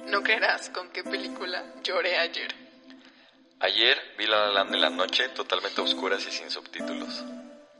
No 0.00 0.22
creerás 0.22 0.70
con 0.70 0.90
qué 0.90 1.04
película 1.04 1.62
lloré 1.82 2.18
ayer. 2.18 2.54
Ayer 3.60 3.96
vi 4.18 4.26
La 4.26 4.46
La 4.46 4.52
Land 4.52 4.74
en 4.74 4.80
la 4.80 4.90
noche, 4.90 5.28
totalmente 5.28 5.80
oscuras 5.80 6.26
y 6.26 6.30
sin 6.30 6.50
subtítulos. 6.50 7.24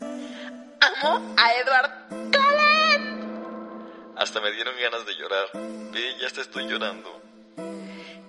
Amo 0.00 1.34
a 1.36 1.52
Edward 1.54 2.08
Cullen. 2.08 3.42
Hasta 4.16 4.40
me 4.40 4.52
dieron 4.52 4.74
ganas 4.80 5.04
de 5.04 5.14
llorar. 5.14 5.46
Ve, 5.92 6.16
ya 6.20 6.30
te 6.30 6.42
estoy 6.42 6.68
llorando. 6.68 7.20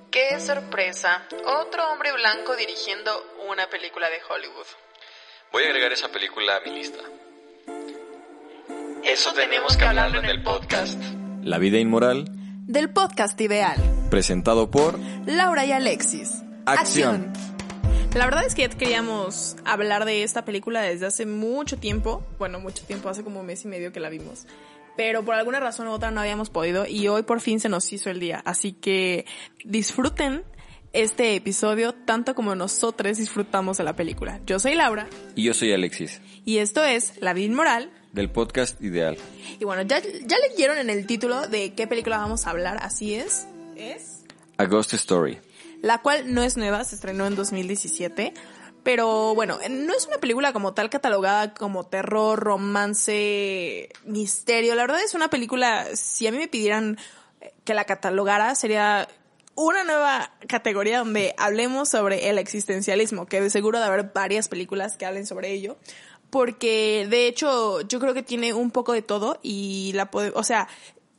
Qué 0.10 0.40
sorpresa. 0.40 1.28
Otro 1.46 1.88
hombre 1.92 2.12
blanco 2.14 2.56
dirigiendo 2.56 3.36
una 3.48 3.70
película 3.70 4.10
de 4.10 4.18
Hollywood. 4.28 4.66
Voy 5.52 5.64
a 5.64 5.68
agregar 5.68 5.92
esa 5.92 6.10
película 6.10 6.58
a 6.58 6.62
mi 6.62 6.72
lista. 6.72 7.04
Eso, 9.04 9.34
tenemos 9.34 9.78
que 9.78 9.86
hablarlo 9.86 10.20
en 10.20 10.26
el 10.26 10.42
podcast. 10.42 11.00
La 11.44 11.60
vida 11.60 11.78
inmoral 11.78 12.26
del 12.68 12.90
podcast 12.90 13.40
ideal. 13.40 13.78
Presentado 14.10 14.70
por 14.70 15.00
Laura 15.26 15.66
y 15.66 15.72
Alexis. 15.72 16.44
Acción. 16.66 17.32
La 18.14 18.26
verdad 18.26 18.46
es 18.46 18.56
que 18.56 18.64
ya 18.64 18.70
queríamos 18.70 19.56
hablar 19.64 20.04
de 20.04 20.24
esta 20.24 20.44
película 20.44 20.82
desde 20.82 21.06
hace 21.06 21.26
mucho 21.26 21.78
tiempo. 21.78 22.26
Bueno, 22.38 22.60
mucho 22.60 22.84
tiempo, 22.84 23.08
hace 23.08 23.24
como 23.24 23.40
un 23.40 23.46
mes 23.46 23.64
y 23.64 23.70
medio 23.70 23.94
que 23.94 24.02
la 24.02 24.10
vimos. 24.10 24.48
Pero 24.98 25.24
por 25.24 25.36
alguna 25.36 25.60
razón 25.60 25.88
u 25.88 25.92
otra 25.92 26.12
no 26.12 26.20
habíamos 26.20 26.50
podido 26.50 26.86
y 26.86 27.08
hoy 27.08 27.24
por 27.24 27.40
fin 27.40 27.60
se 27.62 27.70
nos 27.70 27.92
hizo 27.94 28.10
el 28.10 28.20
día. 28.20 28.42
Así 28.44 28.74
que 28.74 29.26
disfruten 29.64 30.44
este 30.92 31.36
episodio 31.36 31.94
tanto 31.94 32.36
como 32.36 32.56
nosotros 32.56 33.18
disfrutamos 33.18 33.78
de 33.78 33.86
la 33.86 33.96
película. 33.96 34.42
Yo 34.46 34.60
soy 34.60 34.76
Laura. 34.76 35.08
Y 35.36 35.44
yo 35.44 35.54
soy 35.54 35.72
Alexis. 35.72 36.22
Y 36.44 36.58
esto 36.58 36.84
es 36.84 37.14
La 37.22 37.34
Vida 37.34 37.46
Inmoral 37.46 37.92
del 38.18 38.30
podcast 38.30 38.82
ideal. 38.82 39.18
Y 39.60 39.64
bueno, 39.64 39.84
ya, 39.84 40.02
ya 40.02 40.38
leyeron 40.50 40.78
en 40.78 40.90
el 40.90 41.06
título 41.06 41.48
de 41.48 41.74
qué 41.74 41.88
película 41.88 42.18
vamos 42.18 42.46
a 42.46 42.50
hablar, 42.50 42.78
así 42.82 43.16
es. 43.16 43.48
Es... 43.76 44.24
A 44.58 44.66
Ghost 44.66 44.94
Story. 44.94 45.40
La 45.82 46.02
cual 46.02 46.34
no 46.34 46.44
es 46.44 46.58
nueva, 46.58 46.84
se 46.84 46.96
estrenó 46.96 47.28
en 47.28 47.36
2017. 47.36 48.34
Pero 48.84 49.36
bueno, 49.36 49.60
no 49.70 49.94
es 49.94 50.08
una 50.08 50.18
película 50.18 50.54
como 50.54 50.74
tal 50.74 50.90
catalogada 50.90 51.54
como 51.54 51.86
terror, 51.86 52.40
romance, 52.40 53.90
misterio. 54.06 54.76
La 54.76 54.84
verdad 54.84 55.02
es 55.04 55.14
una 55.14 55.30
película, 55.30 55.86
si 55.94 56.26
a 56.26 56.32
mí 56.32 56.38
me 56.38 56.48
pidieran 56.48 56.98
que 57.66 57.74
la 57.74 57.84
catalogara, 57.84 58.56
sería 58.56 59.08
una 59.56 59.84
nueva 59.84 60.32
categoría 60.48 61.00
donde 61.00 61.36
hablemos 61.38 61.90
sobre 61.90 62.30
el 62.30 62.38
existencialismo, 62.38 63.26
que 63.26 63.42
de 63.42 63.50
seguro 63.50 63.80
de 63.80 63.86
haber 63.86 64.12
varias 64.14 64.48
películas 64.48 64.98
que 64.98 65.06
hablen 65.06 65.26
sobre 65.26 65.52
ello 65.52 65.78
porque 66.30 67.08
de 67.10 67.28
hecho 67.28 67.82
yo 67.82 68.00
creo 68.00 68.14
que 68.14 68.24
tiene 68.24 68.54
un 68.54 68.72
poco 68.72 68.94
de 68.94 69.02
todo 69.02 69.40
y 69.42 69.92
la 69.94 70.12
puede, 70.12 70.32
o 70.36 70.44
sea, 70.44 70.68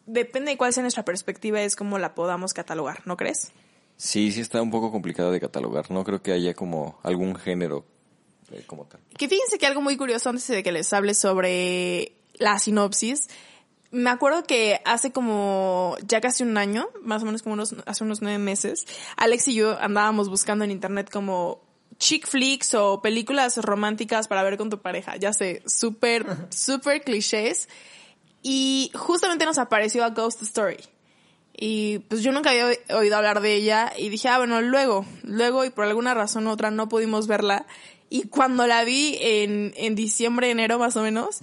depende 0.06 0.50
de 0.50 0.56
cuál 0.56 0.72
sea 0.72 0.82
nuestra 0.82 1.04
perspectiva 1.04 1.60
es 1.62 1.76
como 1.76 1.98
la 1.98 2.14
podamos 2.14 2.54
catalogar, 2.54 3.02
¿no 3.06 3.16
crees? 3.16 3.52
Sí, 3.96 4.30
sí 4.32 4.40
está 4.40 4.62
un 4.62 4.70
poco 4.70 4.92
complicado 4.92 5.32
de 5.32 5.40
catalogar, 5.40 5.90
no 5.90 6.04
creo 6.04 6.22
que 6.22 6.32
haya 6.32 6.54
como 6.54 6.98
algún 7.02 7.34
género 7.34 7.84
eh, 8.52 8.62
como 8.66 8.84
tal. 8.84 9.00
Que 9.16 9.28
fíjense 9.28 9.58
que 9.58 9.66
algo 9.66 9.80
muy 9.80 9.96
curioso 9.96 10.30
antes 10.30 10.46
de 10.46 10.62
que 10.62 10.72
les 10.72 10.92
hable 10.92 11.14
sobre 11.14 12.12
la 12.34 12.58
sinopsis, 12.58 13.28
me 13.90 14.10
acuerdo 14.10 14.44
que 14.44 14.80
hace 14.84 15.12
como 15.12 15.96
ya 16.06 16.20
casi 16.20 16.42
un 16.42 16.56
año, 16.58 16.88
más 17.02 17.22
o 17.22 17.26
menos 17.26 17.42
como 17.42 17.54
unos, 17.54 17.74
hace 17.86 18.04
unos 18.04 18.22
nueve 18.22 18.38
meses, 18.38 18.86
Alex 19.16 19.48
y 19.48 19.54
yo 19.54 19.78
andábamos 19.80 20.28
buscando 20.28 20.64
en 20.64 20.70
internet 20.70 21.10
como 21.10 21.67
chick 21.98 22.26
flicks 22.26 22.74
o 22.74 23.02
películas 23.02 23.56
románticas 23.58 24.28
para 24.28 24.42
ver 24.42 24.56
con 24.56 24.70
tu 24.70 24.80
pareja. 24.80 25.16
Ya 25.16 25.32
sé, 25.32 25.62
súper, 25.66 26.26
súper 26.50 27.02
clichés. 27.02 27.68
Y 28.42 28.90
justamente 28.94 29.44
nos 29.44 29.58
apareció 29.58 30.04
a 30.04 30.10
Ghost 30.10 30.42
Story. 30.42 30.78
Y 31.60 31.98
pues 32.08 32.22
yo 32.22 32.30
nunca 32.30 32.50
había 32.50 32.70
oído 32.96 33.16
hablar 33.16 33.40
de 33.40 33.54
ella 33.54 33.92
y 33.98 34.10
dije, 34.10 34.28
ah, 34.28 34.38
bueno, 34.38 34.60
luego, 34.60 35.04
luego 35.24 35.64
y 35.64 35.70
por 35.70 35.86
alguna 35.86 36.14
razón 36.14 36.46
u 36.46 36.50
otra 36.50 36.70
no 36.70 36.88
pudimos 36.88 37.26
verla. 37.26 37.66
Y 38.10 38.28
cuando 38.28 38.66
la 38.66 38.84
vi 38.84 39.18
en, 39.20 39.74
en 39.76 39.96
diciembre, 39.96 40.50
enero 40.50 40.78
más 40.78 40.96
o 40.96 41.02
menos, 41.02 41.40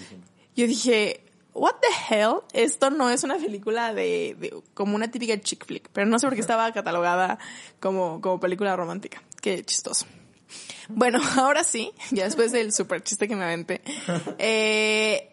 yo 0.55 0.67
dije, 0.67 1.21
what 1.53 1.75
the 1.81 2.15
hell? 2.15 2.35
Esto 2.53 2.89
no 2.91 3.09
es 3.09 3.25
una 3.25 3.35
película 3.35 3.93
de, 3.93 4.37
de, 4.39 4.53
como 4.73 4.95
una 4.95 5.11
típica 5.11 5.39
chick 5.39 5.65
flick, 5.65 5.89
pero 5.91 6.07
no 6.07 6.17
sé 6.17 6.27
por 6.27 6.35
qué 6.35 6.41
estaba 6.41 6.71
catalogada 6.71 7.37
como, 7.81 8.21
como 8.21 8.39
película 8.39 8.73
romántica. 8.77 9.21
Qué 9.41 9.65
chistoso. 9.65 10.05
Bueno, 10.89 11.19
ahora 11.37 11.63
sí, 11.63 11.91
ya 12.11 12.25
después 12.25 12.51
del 12.51 12.73
super 12.73 13.01
chiste 13.03 13.27
que 13.27 13.35
me 13.35 13.43
aventé, 13.43 13.81
eh, 14.37 15.31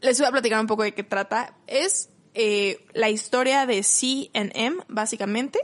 les 0.00 0.18
voy 0.18 0.28
a 0.28 0.30
platicar 0.32 0.60
un 0.60 0.66
poco 0.66 0.82
de 0.82 0.94
qué 0.94 1.02
trata. 1.02 1.56
Es 1.66 2.10
eh, 2.34 2.86
la 2.92 3.10
historia 3.10 3.66
de 3.66 3.82
C 3.82 4.30
M, 4.32 4.76
básicamente. 4.88 5.58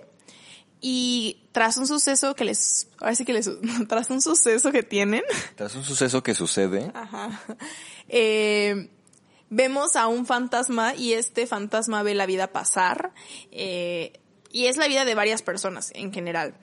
Y 0.80 1.48
tras 1.52 1.78
un 1.78 1.86
suceso 1.86 2.34
que 2.34 2.44
les, 2.44 2.88
ahora 2.98 3.14
sí 3.14 3.24
que 3.24 3.32
les, 3.32 3.48
tras 3.88 4.10
un 4.10 4.20
suceso 4.20 4.70
que 4.70 4.82
tienen. 4.82 5.22
Tras 5.56 5.74
un 5.76 5.84
suceso 5.84 6.22
que 6.22 6.34
sucede. 6.34 6.90
Ajá. 6.94 7.40
Eh, 8.08 8.90
vemos 9.48 9.96
a 9.96 10.08
un 10.08 10.26
fantasma 10.26 10.94
y 10.94 11.14
este 11.14 11.46
fantasma 11.46 12.02
ve 12.02 12.14
la 12.14 12.26
vida 12.26 12.48
pasar. 12.52 13.12
Eh, 13.50 14.20
y 14.50 14.66
es 14.66 14.76
la 14.76 14.86
vida 14.86 15.04
de 15.04 15.14
varias 15.14 15.42
personas 15.42 15.90
en 15.94 16.12
general. 16.12 16.54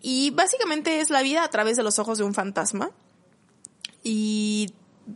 Y 0.00 0.30
básicamente 0.30 1.00
es 1.00 1.10
la 1.10 1.22
vida 1.22 1.44
a 1.44 1.50
través 1.50 1.76
de 1.76 1.82
los 1.82 1.98
ojos 1.98 2.18
de 2.18 2.24
un 2.24 2.34
fantasma. 2.34 2.90
Y 4.02 4.72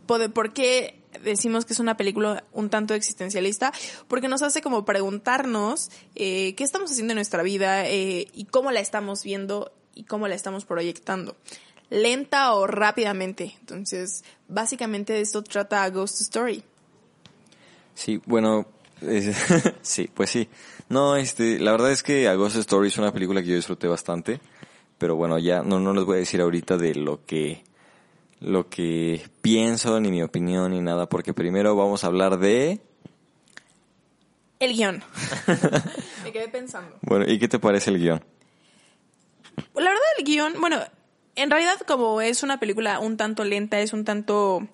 por 0.07 0.53
qué 0.53 1.03
decimos 1.23 1.65
que 1.65 1.73
es 1.73 1.79
una 1.79 1.97
película 1.97 2.43
un 2.51 2.69
tanto 2.69 2.93
existencialista, 2.93 3.71
porque 4.07 4.27
nos 4.27 4.41
hace 4.41 4.61
como 4.61 4.85
preguntarnos 4.85 5.89
eh, 6.15 6.55
qué 6.55 6.63
estamos 6.63 6.91
haciendo 6.91 7.11
en 7.13 7.17
nuestra 7.17 7.43
vida 7.43 7.87
eh, 7.87 8.27
y 8.33 8.45
cómo 8.45 8.71
la 8.71 8.79
estamos 8.79 9.23
viendo 9.23 9.71
y 9.95 10.03
cómo 10.03 10.27
la 10.27 10.35
estamos 10.35 10.65
proyectando, 10.65 11.35
lenta 11.89 12.53
o 12.53 12.67
rápidamente. 12.67 13.55
Entonces, 13.59 14.23
básicamente 14.47 15.13
de 15.13 15.21
esto 15.21 15.43
trata 15.43 15.87
Ghost 15.89 16.21
Story. 16.21 16.63
Sí, 17.93 18.19
bueno, 18.25 18.65
sí, 19.81 20.09
pues 20.13 20.29
sí. 20.31 20.49
No, 20.89 21.15
este, 21.15 21.59
la 21.59 21.71
verdad 21.71 21.91
es 21.91 22.03
que 22.03 22.27
A 22.27 22.33
Ghost 22.35 22.57
Story 22.57 22.87
es 22.87 22.97
una 22.97 23.11
película 23.11 23.41
que 23.41 23.49
yo 23.49 23.55
disfruté 23.55 23.87
bastante 23.87 24.41
pero 24.97 25.15
bueno, 25.15 25.39
ya 25.39 25.63
no, 25.63 25.79
no 25.79 25.93
les 25.93 26.05
voy 26.05 26.15
a 26.15 26.19
decir 26.19 26.41
ahorita 26.41 26.77
de 26.77 26.95
lo 26.95 27.25
que, 27.25 27.63
lo 28.39 28.69
que 28.69 29.25
pienso, 29.41 29.99
ni 29.99 30.11
mi 30.11 30.21
opinión, 30.21 30.71
ni 30.71 30.81
nada, 30.81 31.07
porque 31.07 31.33
primero 31.33 31.75
vamos 31.75 32.03
a 32.03 32.07
hablar 32.07 32.39
de... 32.39 32.81
El 34.59 34.73
guion. 34.73 35.03
Me 36.23 36.31
quedé 36.31 36.47
pensando. 36.47 36.97
Bueno, 37.01 37.25
¿y 37.27 37.37
qué 37.37 37.47
te 37.47 37.59
parece 37.59 37.89
el 37.89 37.99
guion? 37.99 38.23
La 39.75 39.89
verdad, 39.89 40.01
el 40.17 40.25
guion, 40.25 40.53
bueno, 40.59 40.79
en 41.35 41.49
realidad 41.49 41.79
como 41.87 42.21
es 42.21 42.43
una 42.43 42.59
película 42.59 42.99
un 42.99 43.17
tanto 43.17 43.43
lenta, 43.43 43.79
es 43.79 43.93
un 43.93 44.05
tanto 44.05 44.67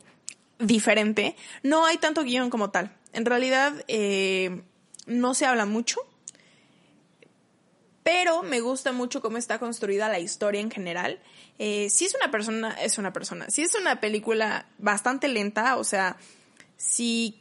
diferente, 0.60 1.36
no 1.64 1.86
hay 1.86 1.98
tanto 1.98 2.24
guion 2.24 2.50
como 2.50 2.70
tal. 2.70 2.96
En 3.14 3.26
realidad, 3.26 3.74
eh, 3.88 4.62
no 5.08 5.34
se 5.34 5.46
habla 5.46 5.66
mucho 5.66 6.02
pero 8.12 8.42
me 8.42 8.60
gusta 8.60 8.92
mucho 8.92 9.22
cómo 9.22 9.38
está 9.38 9.60
construida 9.60 10.10
la 10.10 10.18
historia 10.18 10.62
en 10.62 10.72
general. 10.72 11.20
Eh, 11.60 11.92
si 11.92 12.06
es 12.06 12.16
una 12.16 12.32
persona, 12.32 12.76
es 12.82 12.98
una 12.98 13.14
persona. 13.14 13.52
Si 13.52 13.62
es 13.62 13.76
una 13.76 14.02
película 14.02 14.66
bastante 14.80 15.28
lenta, 15.28 15.78
o 15.78 15.84
sea, 15.84 16.18
si 16.76 17.40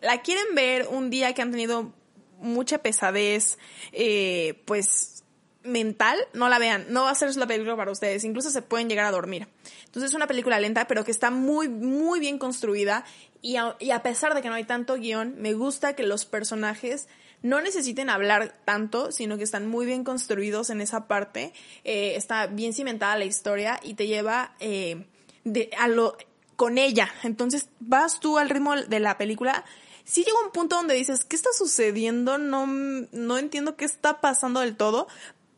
la 0.00 0.22
quieren 0.22 0.54
ver 0.54 0.86
un 0.86 1.10
día 1.10 1.34
que 1.34 1.42
han 1.42 1.50
tenido 1.50 1.92
mucha 2.38 2.78
pesadez, 2.78 3.58
eh, 3.90 4.62
pues 4.66 5.24
mental, 5.64 6.16
no 6.32 6.48
la 6.48 6.60
vean, 6.60 6.86
no 6.90 7.02
va 7.02 7.10
a 7.10 7.14
ser 7.16 7.34
la 7.34 7.48
película 7.48 7.76
para 7.76 7.90
ustedes, 7.90 8.22
incluso 8.22 8.52
se 8.52 8.62
pueden 8.62 8.88
llegar 8.88 9.04
a 9.04 9.10
dormir. 9.10 9.48
Entonces 9.86 10.12
es 10.12 10.14
una 10.14 10.28
película 10.28 10.60
lenta, 10.60 10.86
pero 10.86 11.04
que 11.04 11.10
está 11.10 11.32
muy, 11.32 11.68
muy 11.68 12.20
bien 12.20 12.38
construida 12.38 13.04
y 13.42 13.56
y 13.80 13.90
a 13.90 14.02
pesar 14.04 14.36
de 14.36 14.42
que 14.42 14.48
no 14.48 14.54
hay 14.54 14.64
tanto 14.64 14.94
guion, 14.94 15.34
me 15.38 15.54
gusta 15.54 15.96
que 15.96 16.04
los 16.04 16.24
personajes 16.24 17.08
no 17.42 17.60
necesiten 17.60 18.10
hablar 18.10 18.54
tanto, 18.64 19.12
sino 19.12 19.36
que 19.36 19.44
están 19.44 19.68
muy 19.68 19.86
bien 19.86 20.04
construidos 20.04 20.70
en 20.70 20.80
esa 20.80 21.06
parte, 21.06 21.52
eh, 21.84 22.14
está 22.16 22.46
bien 22.46 22.72
cimentada 22.72 23.16
la 23.16 23.24
historia 23.24 23.80
y 23.82 23.94
te 23.94 24.06
lleva 24.06 24.54
eh, 24.60 25.06
de, 25.44 25.70
a 25.78 25.88
lo, 25.88 26.16
con 26.56 26.78
ella. 26.78 27.10
Entonces 27.22 27.68
vas 27.80 28.20
tú 28.20 28.38
al 28.38 28.50
ritmo 28.50 28.76
de 28.76 29.00
la 29.00 29.18
película 29.18 29.64
sí 30.08 30.24
llega 30.24 30.38
un 30.44 30.50
punto 30.52 30.76
donde 30.76 30.94
dices, 30.94 31.24
¿qué 31.24 31.36
está 31.36 31.50
sucediendo? 31.52 32.38
No, 32.38 32.66
no 32.66 33.38
entiendo 33.38 33.76
qué 33.76 33.84
está 33.84 34.20
pasando 34.20 34.60
del 34.60 34.74
todo, 34.74 35.06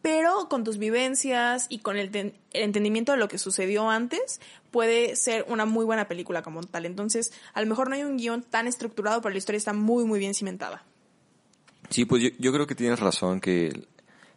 pero 0.03 0.49
con 0.49 0.65
tus 0.65 0.79
vivencias 0.79 1.67
y 1.69 1.79
con 1.79 1.97
el, 1.97 2.15
el, 2.15 2.35
entendimiento 2.53 3.13
de 3.13 3.19
lo 3.19 3.29
que 3.29 3.39
sucedió 3.39 3.89
antes, 3.89 4.41
puede 4.71 5.15
ser 5.15 5.45
una 5.49 5.67
muy 5.67 5.85
buena 5.85 6.09
película 6.09 6.43
como 6.43 6.63
tal. 6.63 6.85
Entonces, 6.85 7.33
a 7.55 7.61
lo 7.61 7.69
mejor 7.69 7.89
no 7.89 7.95
hay 7.95 8.03
un 8.03 8.17
guion 8.17 8.43
tan 8.43 8.67
estructurado, 8.67 9.23
pero 9.23 9.33
la 9.33 9.39
historia 9.39 9.59
está 9.59 9.73
muy, 9.73 10.05
muy 10.05 10.19
bien 10.19 10.35
cimentada. 10.35 10.85
Sí, 11.91 12.05
pues 12.05 12.23
yo, 12.23 12.31
yo 12.39 12.53
creo 12.53 12.67
que 12.67 12.75
tienes 12.75 13.01
razón, 13.01 13.41
que 13.41 13.87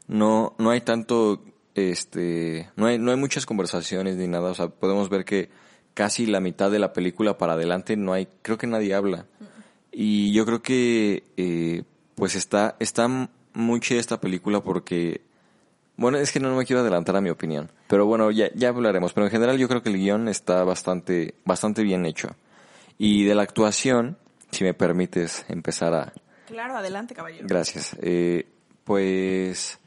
no, 0.07 0.55
no 0.57 0.71
hay 0.71 0.81
tanto, 0.81 1.43
este, 1.75 2.69
no 2.75 2.87
hay, 2.87 2.97
no 2.97 3.11
hay 3.11 3.17
muchas 3.17 3.45
conversaciones 3.45 4.15
ni 4.17 4.27
nada, 4.27 4.51
o 4.51 4.55
sea, 4.55 4.67
podemos 4.67 5.09
ver 5.09 5.23
que 5.23 5.49
casi 5.93 6.25
la 6.25 6.39
mitad 6.39 6.71
de 6.71 6.79
la 6.79 6.93
película 6.93 7.37
para 7.37 7.53
adelante 7.53 7.95
no 7.95 8.13
hay, 8.13 8.27
creo 8.41 8.57
que 8.57 8.67
nadie 8.67 8.93
habla. 8.95 9.27
Y 9.91 10.33
yo 10.33 10.45
creo 10.45 10.63
que, 10.63 11.23
eh, 11.37 11.83
pues 12.15 12.35
está, 12.35 12.75
está 12.79 13.07
muy 13.53 13.79
esta 13.89 14.19
película 14.19 14.63
porque, 14.63 15.21
bueno, 15.95 16.17
es 16.17 16.31
que 16.31 16.39
no 16.39 16.55
me 16.55 16.65
quiero 16.65 16.81
adelantar 16.81 17.15
a 17.15 17.21
mi 17.21 17.29
opinión, 17.29 17.71
pero 17.87 18.07
bueno, 18.07 18.31
ya, 18.31 18.51
ya 18.55 18.69
hablaremos, 18.69 19.13
pero 19.13 19.27
en 19.27 19.31
general 19.31 19.57
yo 19.59 19.67
creo 19.67 19.83
que 19.83 19.89
el 19.89 19.97
guion 19.97 20.27
está 20.27 20.63
bastante, 20.63 21.35
bastante 21.45 21.83
bien 21.83 22.05
hecho. 22.07 22.29
Y 22.97 23.25
de 23.25 23.35
la 23.35 23.43
actuación, 23.43 24.17
si 24.51 24.63
me 24.63 24.73
permites 24.73 25.45
empezar 25.49 25.93
a... 25.93 26.13
Claro, 26.53 26.77
adelante, 26.77 27.15
caballero. 27.15 27.47
Gracias. 27.47 27.97
Eh, 27.99 28.45
pues 28.83 29.79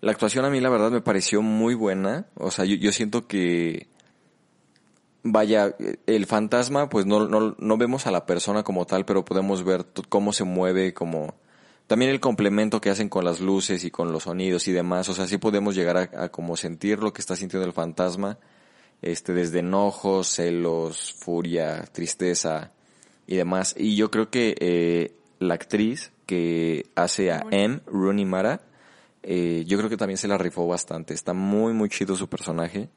la 0.00 0.12
actuación 0.12 0.46
a 0.46 0.50
mí 0.50 0.58
la 0.58 0.70
verdad 0.70 0.90
me 0.90 1.02
pareció 1.02 1.42
muy 1.42 1.74
buena. 1.74 2.24
O 2.34 2.50
sea, 2.50 2.64
yo, 2.64 2.76
yo 2.76 2.92
siento 2.92 3.26
que 3.26 3.88
vaya, 5.22 5.76
el 6.06 6.24
fantasma, 6.24 6.88
pues 6.88 7.04
no, 7.04 7.28
no, 7.28 7.54
no 7.58 7.76
vemos 7.76 8.06
a 8.06 8.10
la 8.10 8.24
persona 8.24 8.62
como 8.62 8.86
tal, 8.86 9.04
pero 9.04 9.22
podemos 9.22 9.64
ver 9.64 9.84
cómo 10.08 10.32
se 10.32 10.44
mueve, 10.44 10.94
como 10.94 11.34
también 11.86 12.10
el 12.10 12.20
complemento 12.20 12.80
que 12.80 12.88
hacen 12.88 13.10
con 13.10 13.26
las 13.26 13.40
luces 13.40 13.84
y 13.84 13.90
con 13.90 14.10
los 14.10 14.22
sonidos 14.22 14.66
y 14.66 14.72
demás. 14.72 15.10
O 15.10 15.14
sea, 15.14 15.26
sí 15.26 15.36
podemos 15.36 15.74
llegar 15.74 15.98
a, 15.98 16.24
a 16.24 16.28
como 16.30 16.56
sentir 16.56 17.00
lo 17.00 17.12
que 17.12 17.20
está 17.20 17.36
sintiendo 17.36 17.66
el 17.66 17.74
fantasma, 17.74 18.38
este, 19.02 19.34
desde 19.34 19.58
enojos, 19.58 20.28
celos, 20.28 21.12
furia, 21.18 21.84
tristeza 21.92 22.72
y 23.26 23.36
demás. 23.36 23.74
Y 23.76 23.94
yo 23.94 24.10
creo 24.10 24.30
que 24.30 24.56
eh, 24.58 25.17
la 25.38 25.54
actriz 25.54 26.12
que 26.26 26.86
hace 26.94 27.32
a 27.32 27.44
M, 27.50 27.80
Rooney 27.86 28.24
Mara, 28.24 28.60
eh, 29.22 29.64
yo 29.66 29.78
creo 29.78 29.90
que 29.90 29.96
también 29.96 30.18
se 30.18 30.28
la 30.28 30.38
rifó 30.38 30.66
bastante. 30.66 31.14
Está 31.14 31.32
muy, 31.32 31.72
muy 31.72 31.88
chido 31.88 32.16
su 32.16 32.28
personaje 32.28 32.88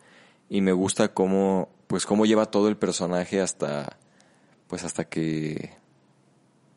y 0.50 0.62
me 0.62 0.72
gusta 0.72 1.14
cómo, 1.14 1.70
pues 1.88 2.06
cómo 2.06 2.26
lleva 2.26 2.46
todo 2.48 2.68
el 2.68 2.78
personaje 2.78 3.42
hasta, 3.42 3.98
pues 4.68 4.84
hasta 4.84 5.06
que, 5.06 5.72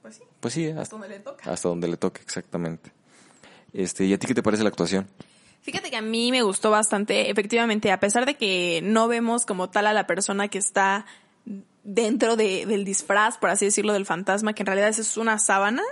Pues 0.02 0.16
sí, 0.16 0.22
pues 0.40 0.54
sí, 0.54 0.68
hasta 0.68 0.82
hasta, 0.82 0.96
donde 0.96 1.08
le 1.08 1.18
toca. 1.20 1.50
hasta 1.50 1.68
donde 1.68 1.88
le 1.88 1.96
toque, 1.96 2.20
exactamente. 2.22 2.92
Este, 3.72 4.04
¿y 4.04 4.12
a 4.12 4.18
ti 4.18 4.26
qué 4.26 4.34
te 4.34 4.42
parece 4.42 4.62
la 4.62 4.68
actuación? 4.68 5.08
Fíjate 5.62 5.90
que 5.90 5.96
a 5.96 6.02
mí 6.02 6.30
me 6.30 6.42
gustó 6.42 6.70
bastante, 6.70 7.30
efectivamente, 7.30 7.90
a 7.90 7.98
pesar 7.98 8.26
de 8.26 8.36
que 8.36 8.80
no 8.84 9.08
vemos 9.08 9.46
como 9.46 9.70
tal 9.70 9.86
a 9.86 9.94
la 9.94 10.06
persona 10.06 10.48
que 10.48 10.58
está 10.58 11.06
dentro 11.84 12.36
de, 12.36 12.66
del 12.66 12.84
disfraz, 12.84 13.38
por 13.38 13.50
así 13.50 13.66
decirlo, 13.66 13.92
del 13.92 14.06
fantasma, 14.06 14.54
que 14.54 14.62
en 14.62 14.66
realidad 14.66 14.88
es 14.88 15.16
una 15.16 15.38
sábana, 15.38 15.82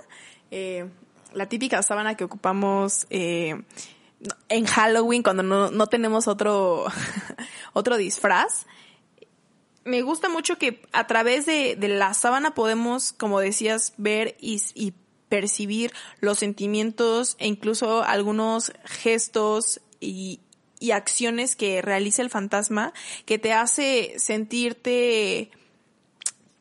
eh, 0.51 0.89
la 1.33 1.47
típica 1.47 1.83
sábana 1.83 2.17
que 2.17 2.25
ocupamos 2.25 3.07
eh, 3.11 3.63
en 4.49 4.67
Halloween 4.67 5.23
cuando 5.23 5.43
no, 5.43 5.71
no 5.71 5.87
tenemos 5.87 6.29
otro, 6.29 6.87
otro 7.73 7.97
disfraz. 7.97 8.67
Me 9.85 10.03
gusta 10.03 10.29
mucho 10.29 10.59
que 10.59 10.83
a 10.93 11.07
través 11.07 11.47
de, 11.47 11.77
de 11.77 11.89
la 11.89 12.15
sábana 12.15 12.55
podemos, 12.55 13.13
como 13.13 13.41
decías, 13.41 13.95
ver 13.97 14.37
y, 14.41 14.63
y 14.75 14.95
percibir 15.29 15.93
los 16.21 16.39
sentimientos 16.39 17.37
e 17.39 17.49
incluso 17.49 18.05
algunos 18.05 18.73
gestos 18.85 19.81
y, 19.99 20.41
y 20.79 20.91
acciones 20.91 21.57
que 21.57 21.81
realiza 21.81 22.23
el 22.23 22.31
fantasma 22.31 22.93
que 23.25 23.39
te 23.39 23.53
hace 23.53 24.15
sentirte, 24.19 25.51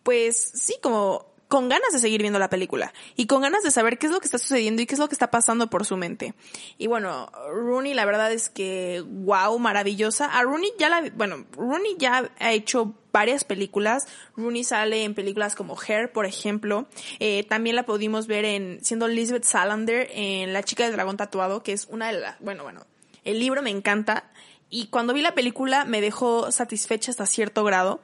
pues 0.03 0.37
sí, 0.37 0.75
como 0.81 1.31
con 1.51 1.67
ganas 1.67 1.91
de 1.91 1.99
seguir 1.99 2.21
viendo 2.21 2.39
la 2.39 2.49
película 2.49 2.93
y 3.17 3.27
con 3.27 3.41
ganas 3.41 3.61
de 3.61 3.71
saber 3.71 3.97
qué 3.97 4.05
es 4.05 4.13
lo 4.13 4.21
que 4.21 4.25
está 4.25 4.37
sucediendo 4.37 4.81
y 4.81 4.85
qué 4.85 4.93
es 4.93 4.99
lo 4.99 5.09
que 5.09 5.15
está 5.15 5.31
pasando 5.31 5.69
por 5.69 5.85
su 5.85 5.97
mente. 5.97 6.33
Y 6.77 6.87
bueno, 6.87 7.29
Rooney 7.53 7.93
la 7.93 8.05
verdad 8.05 8.31
es 8.31 8.49
que 8.49 9.03
wow, 9.05 9.59
maravillosa. 9.59 10.27
A 10.27 10.43
Rooney 10.43 10.71
ya 10.79 10.87
la, 10.87 11.11
bueno, 11.13 11.45
Rooney 11.51 11.97
ya 11.97 12.31
ha 12.39 12.53
hecho 12.53 12.93
varias 13.11 13.43
películas. 13.43 14.07
Rooney 14.37 14.63
sale 14.63 15.03
en 15.03 15.13
películas 15.13 15.55
como 15.55 15.77
Hair, 15.77 16.13
por 16.13 16.25
ejemplo. 16.25 16.87
Eh, 17.19 17.43
también 17.43 17.75
la 17.75 17.85
pudimos 17.85 18.27
ver 18.27 18.45
en, 18.45 18.79
siendo 18.81 19.07
Elizabeth 19.07 19.43
Salander 19.43 20.09
en 20.13 20.53
La 20.53 20.63
chica 20.63 20.85
del 20.85 20.93
dragón 20.93 21.17
tatuado, 21.17 21.63
que 21.63 21.73
es 21.73 21.85
una 21.91 22.13
de 22.13 22.21
las, 22.21 22.39
bueno, 22.39 22.63
bueno, 22.63 22.85
el 23.25 23.41
libro 23.41 23.61
me 23.61 23.71
encanta. 23.71 24.31
Y 24.69 24.87
cuando 24.87 25.13
vi 25.13 25.21
la 25.21 25.35
película 25.35 25.83
me 25.83 25.99
dejó 25.99 26.49
satisfecha 26.49 27.11
hasta 27.11 27.25
cierto 27.25 27.65
grado. 27.65 27.99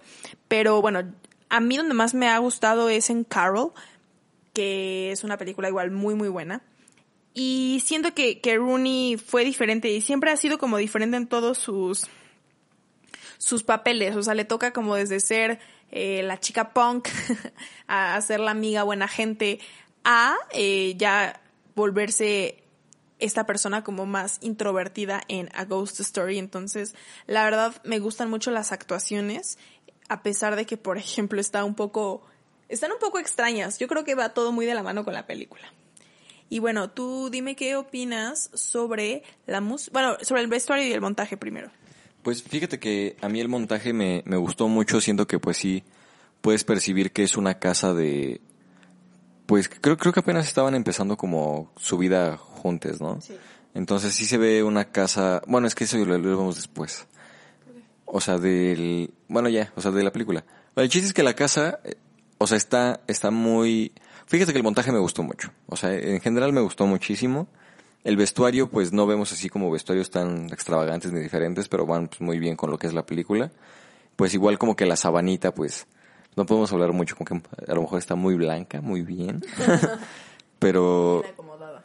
Pero 0.49 0.81
bueno, 0.81 1.03
a 1.49 1.59
mí 1.59 1.77
donde 1.77 1.93
más 1.93 2.13
me 2.13 2.29
ha 2.29 2.37
gustado 2.39 2.89
es 2.89 3.09
en 3.09 3.23
Carol, 3.23 3.71
que 4.53 5.11
es 5.11 5.23
una 5.23 5.37
película 5.37 5.69
igual 5.69 5.91
muy, 5.91 6.15
muy 6.15 6.29
buena. 6.29 6.61
Y 7.33 7.83
siento 7.85 8.13
que, 8.13 8.41
que 8.41 8.57
Rooney 8.57 9.17
fue 9.17 9.45
diferente 9.45 9.89
y 9.89 10.01
siempre 10.01 10.31
ha 10.31 10.37
sido 10.37 10.57
como 10.57 10.77
diferente 10.77 11.17
en 11.17 11.27
todos 11.27 11.57
sus, 11.59 12.07
sus 13.37 13.63
papeles. 13.63 14.15
O 14.15 14.23
sea, 14.23 14.33
le 14.33 14.45
toca 14.45 14.73
como 14.73 14.95
desde 14.95 15.19
ser 15.19 15.59
eh, 15.91 16.23
la 16.23 16.39
chica 16.39 16.73
punk 16.73 17.07
a 17.87 18.19
ser 18.21 18.39
la 18.39 18.51
amiga 18.51 18.83
buena 18.83 19.07
gente 19.07 19.59
a 20.03 20.35
eh, 20.51 20.95
ya 20.97 21.39
volverse 21.75 22.63
esta 23.19 23.45
persona 23.45 23.83
como 23.83 24.05
más 24.05 24.37
introvertida 24.41 25.21
en 25.27 25.49
A 25.53 25.65
Ghost 25.65 25.99
Story. 25.99 26.37
Entonces, 26.37 26.95
la 27.25 27.43
verdad 27.43 27.81
me 27.83 27.99
gustan 27.99 28.29
mucho 28.29 28.51
las 28.51 28.71
actuaciones 28.71 29.57
a 30.09 30.23
pesar 30.23 30.55
de 30.55 30.65
que, 30.65 30.77
por 30.77 30.97
ejemplo, 30.97 31.39
está 31.39 31.63
un 31.63 31.75
poco, 31.75 32.21
están 32.69 32.91
un 32.91 32.99
poco 32.99 33.19
extrañas. 33.19 33.79
Yo 33.79 33.87
creo 33.87 34.03
que 34.03 34.15
va 34.15 34.29
todo 34.29 34.51
muy 34.51 34.65
de 34.65 34.73
la 34.73 34.83
mano 34.83 35.03
con 35.03 35.13
la 35.13 35.25
película. 35.25 35.73
Y 36.49 36.59
bueno, 36.59 36.89
tú 36.89 37.29
dime 37.29 37.55
qué 37.55 37.75
opinas 37.75 38.49
sobre 38.53 39.23
la 39.45 39.59
música, 39.59 39.91
bueno, 39.93 40.17
sobre 40.21 40.41
el 40.41 40.47
vestuario 40.47 40.87
y 40.87 40.93
el 40.93 41.01
montaje 41.01 41.35
primero. 41.35 41.69
Pues 42.23 42.41
fíjate 42.41 42.79
que 42.79 43.17
a 43.21 43.29
mí 43.29 43.39
el 43.39 43.49
montaje 43.49 43.93
me, 43.93 44.23
me 44.25 44.37
gustó 44.37 44.67
mucho, 44.67 45.01
siento 45.01 45.27
que 45.27 45.39
pues 45.39 45.57
sí, 45.57 45.83
puedes 46.41 46.63
percibir 46.63 47.11
que 47.11 47.23
es 47.23 47.35
una 47.35 47.59
casa 47.59 47.93
de, 47.93 48.39
pues 49.45 49.69
creo, 49.69 49.97
creo 49.97 50.13
que 50.13 50.19
apenas 50.19 50.47
estaban 50.47 50.75
empezando 50.75 51.17
como 51.17 51.71
su 51.77 51.97
vida 51.97 52.37
juntos, 52.37 53.01
¿no? 53.01 53.19
Sí. 53.21 53.35
Entonces 53.73 54.13
sí 54.13 54.25
se 54.25 54.37
ve 54.37 54.63
una 54.63 54.91
casa, 54.91 55.41
bueno, 55.47 55.67
es 55.67 55.75
que 55.75 55.85
eso 55.85 55.97
lo, 55.97 56.17
lo 56.17 56.37
vemos 56.37 56.55
después. 56.55 57.07
O 58.09 58.21
sea, 58.21 58.37
del, 58.37 59.13
bueno 59.27 59.49
ya, 59.49 59.71
o 59.75 59.81
sea, 59.81 59.91
de 59.91 60.03
la 60.03 60.11
película. 60.11 60.43
El 60.75 60.89
chiste 60.89 61.07
es 61.07 61.13
que 61.13 61.23
la 61.23 61.33
casa, 61.33 61.79
eh, 61.83 61.95
o 62.37 62.47
sea, 62.47 62.55
está, 62.57 63.01
está 63.07 63.31
muy, 63.31 63.91
fíjate 64.27 64.53
que 64.53 64.57
el 64.57 64.63
montaje 64.63 64.91
me 64.91 64.99
gustó 64.99 65.23
mucho. 65.23 65.51
O 65.67 65.75
sea, 65.75 65.93
en 65.93 66.21
general 66.21 66.53
me 66.53 66.61
gustó 66.61 66.85
muchísimo. 66.87 67.47
El 68.03 68.15
vestuario, 68.15 68.69
pues 68.69 68.93
no 68.93 69.05
vemos 69.07 69.33
así 69.33 69.49
como 69.49 69.69
vestuarios 69.69 70.09
tan 70.09 70.45
extravagantes 70.53 71.11
ni 71.11 71.19
diferentes, 71.19 71.67
pero 71.67 71.85
van 71.85 72.07
pues, 72.07 72.21
muy 72.21 72.39
bien 72.39 72.55
con 72.55 72.71
lo 72.71 72.77
que 72.79 72.87
es 72.87 72.93
la 72.93 73.05
película. 73.05 73.51
Pues 74.15 74.33
igual 74.33 74.57
como 74.57 74.75
que 74.77 74.85
la 74.85 74.95
sabanita, 74.95 75.53
pues, 75.53 75.87
no 76.37 76.45
podemos 76.45 76.71
hablar 76.71 76.93
mucho, 76.93 77.15
como 77.17 77.41
que 77.41 77.49
a 77.69 77.75
lo 77.75 77.81
mejor 77.81 77.99
está 77.99 78.15
muy 78.15 78.35
blanca, 78.35 78.79
muy 78.79 79.01
bien. 79.01 79.43
pero, 80.59 81.23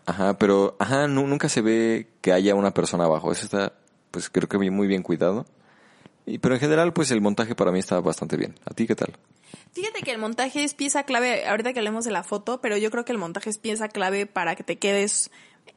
ajá, 0.06 0.38
pero, 0.38 0.76
ajá, 0.78 1.08
nu- 1.08 1.26
nunca 1.26 1.48
se 1.48 1.60
ve 1.62 2.08
que 2.20 2.32
haya 2.32 2.54
una 2.54 2.72
persona 2.72 3.04
abajo. 3.04 3.32
Eso 3.32 3.44
está, 3.44 3.72
pues 4.10 4.30
creo 4.30 4.48
que 4.48 4.58
muy 4.70 4.86
bien 4.86 5.02
cuidado. 5.02 5.46
Y, 6.26 6.38
pero 6.38 6.54
en 6.54 6.60
general, 6.60 6.92
pues 6.92 7.10
el 7.10 7.20
montaje 7.20 7.54
para 7.54 7.72
mí 7.72 7.78
está 7.78 8.00
bastante 8.00 8.36
bien. 8.36 8.54
¿A 8.64 8.74
ti 8.74 8.86
qué 8.86 8.94
tal? 8.94 9.16
Fíjate 9.72 10.02
que 10.02 10.10
el 10.10 10.18
montaje 10.18 10.64
es 10.64 10.74
pieza 10.74 11.04
clave, 11.04 11.46
ahorita 11.46 11.72
que 11.72 11.80
hablemos 11.80 12.04
de 12.04 12.12
la 12.12 12.22
foto, 12.22 12.60
pero 12.60 12.76
yo 12.76 12.90
creo 12.90 13.04
que 13.04 13.12
el 13.12 13.18
montaje 13.18 13.50
es 13.50 13.58
pieza 13.58 13.88
clave 13.88 14.26
para 14.26 14.54
que 14.54 14.64
te 14.64 14.78
quedes 14.78 15.30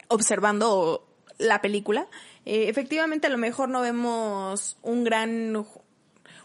observando 0.07 1.07
la 1.37 1.61
película. 1.61 2.07
Eh, 2.45 2.69
efectivamente, 2.69 3.27
a 3.27 3.29
lo 3.29 3.37
mejor 3.37 3.69
no 3.69 3.81
vemos 3.81 4.77
un 4.81 5.03
gran, 5.03 5.65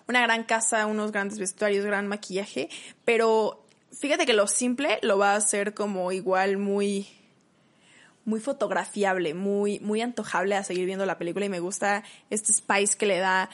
una 0.08 0.22
gran 0.22 0.44
casa, 0.44 0.86
unos 0.86 1.12
grandes 1.12 1.38
vestuarios, 1.38 1.84
gran 1.84 2.06
maquillaje, 2.06 2.68
pero 3.04 3.64
fíjate 3.92 4.26
que 4.26 4.32
lo 4.32 4.46
simple 4.46 4.98
lo 5.02 5.18
va 5.18 5.32
a 5.32 5.36
hacer 5.36 5.74
como 5.74 6.12
igual 6.12 6.56
muy, 6.56 7.08
muy 8.24 8.40
fotografiable, 8.40 9.34
muy, 9.34 9.80
muy 9.80 10.00
antojable 10.00 10.56
a 10.56 10.64
seguir 10.64 10.86
viendo 10.86 11.06
la 11.06 11.18
película 11.18 11.46
y 11.46 11.50
me 11.50 11.60
gusta 11.60 12.04
este 12.30 12.52
spice 12.52 12.96
que 12.96 13.06
le 13.06 13.18
da 13.18 13.50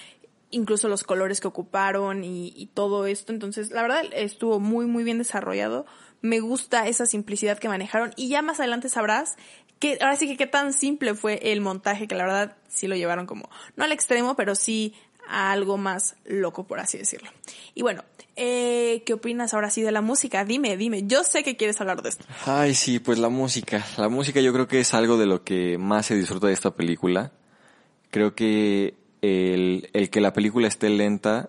incluso 0.50 0.88
los 0.88 1.02
colores 1.02 1.40
que 1.40 1.48
ocuparon 1.48 2.24
y, 2.24 2.70
todo 2.74 3.06
esto. 3.06 3.32
Entonces, 3.32 3.70
la 3.70 3.82
verdad 3.82 4.04
estuvo 4.12 4.60
muy, 4.60 4.86
muy 4.86 5.04
bien 5.04 5.18
desarrollado. 5.18 5.86
Me 6.20 6.40
gusta 6.40 6.88
esa 6.88 7.06
simplicidad 7.06 7.58
que 7.58 7.68
manejaron 7.68 8.12
y 8.16 8.28
ya 8.28 8.42
más 8.42 8.60
adelante 8.60 8.88
sabrás 8.88 9.36
que 9.78 9.98
ahora 10.00 10.16
sí 10.16 10.26
que 10.26 10.36
qué 10.36 10.46
tan 10.46 10.72
simple 10.72 11.14
fue 11.14 11.52
el 11.52 11.60
montaje, 11.60 12.08
que 12.08 12.14
la 12.14 12.24
verdad 12.24 12.56
sí 12.68 12.86
lo 12.86 12.96
llevaron 12.96 13.26
como, 13.26 13.50
no 13.76 13.84
al 13.84 13.92
extremo, 13.92 14.34
pero 14.34 14.54
sí 14.54 14.94
a 15.28 15.52
algo 15.52 15.76
más 15.76 16.16
loco, 16.24 16.66
por 16.66 16.80
así 16.80 16.96
decirlo. 16.98 17.30
Y 17.74 17.82
bueno, 17.82 18.04
eh, 18.36 19.02
¿qué 19.04 19.12
opinas 19.12 19.54
ahora 19.54 19.70
sí 19.70 19.82
de 19.82 19.92
la 19.92 20.00
música? 20.00 20.44
Dime, 20.44 20.76
dime, 20.76 21.02
yo 21.06 21.24
sé 21.24 21.42
que 21.42 21.56
quieres 21.56 21.80
hablar 21.80 22.02
de 22.02 22.10
esto. 22.10 22.24
Ay, 22.46 22.74
sí, 22.74 23.00
pues 23.00 23.18
la 23.18 23.28
música. 23.28 23.84
La 23.98 24.08
música 24.08 24.40
yo 24.40 24.52
creo 24.52 24.68
que 24.68 24.80
es 24.80 24.94
algo 24.94 25.18
de 25.18 25.26
lo 25.26 25.42
que 25.44 25.78
más 25.78 26.06
se 26.06 26.16
disfruta 26.16 26.46
de 26.46 26.52
esta 26.54 26.74
película. 26.74 27.32
Creo 28.10 28.34
que 28.34 28.94
el, 29.22 29.90
el 29.92 30.10
que 30.10 30.20
la 30.20 30.32
película 30.32 30.68
esté 30.68 30.90
lenta, 30.90 31.48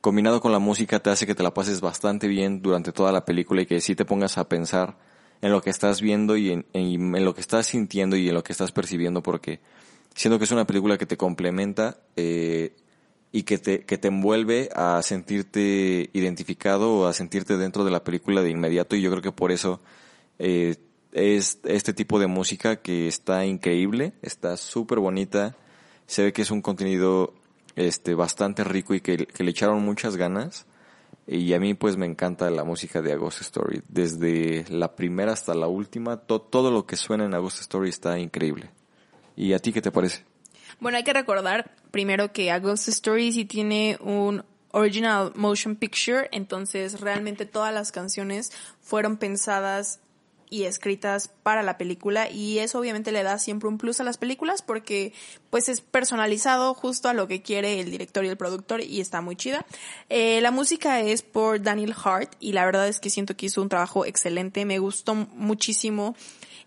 combinado 0.00 0.40
con 0.40 0.52
la 0.52 0.58
música, 0.58 1.00
te 1.00 1.10
hace 1.10 1.26
que 1.26 1.34
te 1.34 1.42
la 1.42 1.54
pases 1.54 1.80
bastante 1.80 2.28
bien 2.28 2.62
durante 2.62 2.92
toda 2.92 3.12
la 3.12 3.24
película 3.24 3.62
y 3.62 3.66
que 3.66 3.80
sí 3.80 3.94
te 3.94 4.04
pongas 4.04 4.38
a 4.38 4.48
pensar 4.48 4.96
en 5.42 5.52
lo 5.52 5.62
que 5.62 5.70
estás 5.70 6.00
viendo 6.00 6.36
y 6.36 6.50
en, 6.50 6.66
en, 6.72 7.14
en 7.14 7.24
lo 7.24 7.34
que 7.34 7.40
estás 7.40 7.66
sintiendo 7.66 8.16
y 8.16 8.28
en 8.28 8.34
lo 8.34 8.42
que 8.42 8.52
estás 8.52 8.72
percibiendo 8.72 9.22
porque 9.22 9.60
siento 10.14 10.38
que 10.38 10.44
es 10.44 10.50
una 10.50 10.66
película 10.66 10.98
que 10.98 11.06
te 11.06 11.16
complementa 11.16 11.98
eh, 12.16 12.74
y 13.32 13.42
que 13.42 13.58
te, 13.58 13.84
que 13.84 13.98
te 13.98 14.08
envuelve 14.08 14.70
a 14.74 15.02
sentirte 15.02 16.10
identificado 16.12 17.00
o 17.00 17.06
a 17.06 17.12
sentirte 17.12 17.56
dentro 17.56 17.84
de 17.84 17.90
la 17.90 18.02
película 18.02 18.42
de 18.42 18.50
inmediato 18.50 18.96
y 18.96 19.02
yo 19.02 19.10
creo 19.10 19.22
que 19.22 19.32
por 19.32 19.52
eso 19.52 19.80
eh, 20.38 20.76
es 21.12 21.60
este 21.64 21.92
tipo 21.92 22.18
de 22.18 22.26
música 22.26 22.76
que 22.76 23.08
está 23.08 23.44
increíble, 23.44 24.14
está 24.22 24.56
súper 24.56 24.98
bonita, 24.98 25.56
se 26.06 26.24
ve 26.24 26.32
que 26.32 26.42
es 26.42 26.50
un 26.50 26.62
contenido 26.62 27.34
este 27.74 28.14
bastante 28.14 28.64
rico 28.64 28.94
y 28.94 29.00
que, 29.00 29.26
que 29.26 29.44
le 29.44 29.50
echaron 29.50 29.82
muchas 29.82 30.16
ganas 30.16 30.66
y 31.26 31.52
a 31.54 31.60
mí 31.60 31.74
pues 31.74 31.96
me 31.96 32.06
encanta 32.06 32.48
la 32.50 32.62
música 32.62 33.02
de 33.02 33.12
A 33.12 33.16
Ghost 33.16 33.40
Story, 33.40 33.82
desde 33.88 34.64
la 34.68 34.94
primera 34.94 35.32
hasta 35.32 35.54
la 35.54 35.66
última, 35.66 36.18
to, 36.18 36.40
todo 36.40 36.70
lo 36.70 36.86
que 36.86 36.96
suena 36.96 37.24
en 37.24 37.34
A 37.34 37.38
Ghost 37.38 37.60
Story 37.60 37.88
está 37.88 38.18
increíble. 38.18 38.70
¿Y 39.34 39.52
a 39.52 39.58
ti 39.58 39.72
qué 39.72 39.82
te 39.82 39.90
parece? 39.90 40.24
Bueno, 40.78 40.98
hay 40.98 41.04
que 41.04 41.12
recordar 41.12 41.72
primero 41.90 42.32
que 42.32 42.52
A 42.52 42.60
Ghost 42.60 42.88
Story 42.88 43.32
sí 43.32 43.44
tiene 43.44 43.98
un 44.00 44.44
original 44.70 45.32
motion 45.34 45.74
picture, 45.74 46.28
entonces 46.30 47.00
realmente 47.00 47.44
todas 47.44 47.74
las 47.74 47.90
canciones 47.90 48.52
fueron 48.80 49.16
pensadas 49.16 50.00
y 50.50 50.64
escritas 50.64 51.28
para 51.42 51.62
la 51.62 51.78
película 51.78 52.30
y 52.30 52.58
eso 52.58 52.78
obviamente 52.78 53.12
le 53.12 53.22
da 53.22 53.38
siempre 53.38 53.68
un 53.68 53.78
plus 53.78 54.00
a 54.00 54.04
las 54.04 54.18
películas 54.18 54.62
porque 54.62 55.12
pues 55.50 55.68
es 55.68 55.80
personalizado 55.80 56.74
justo 56.74 57.08
a 57.08 57.14
lo 57.14 57.28
que 57.28 57.42
quiere 57.42 57.80
el 57.80 57.90
director 57.90 58.24
y 58.24 58.28
el 58.28 58.36
productor 58.36 58.80
y 58.80 59.00
está 59.00 59.20
muy 59.20 59.36
chida. 59.36 59.64
Eh, 60.08 60.40
la 60.40 60.50
música 60.50 61.00
es 61.00 61.22
por 61.22 61.62
Daniel 61.62 61.94
Hart 62.04 62.34
y 62.40 62.52
la 62.52 62.64
verdad 62.64 62.88
es 62.88 63.00
que 63.00 63.10
siento 63.10 63.36
que 63.36 63.46
hizo 63.46 63.62
un 63.62 63.68
trabajo 63.68 64.04
excelente, 64.04 64.64
me 64.64 64.78
gustó 64.78 65.14
muchísimo 65.14 66.14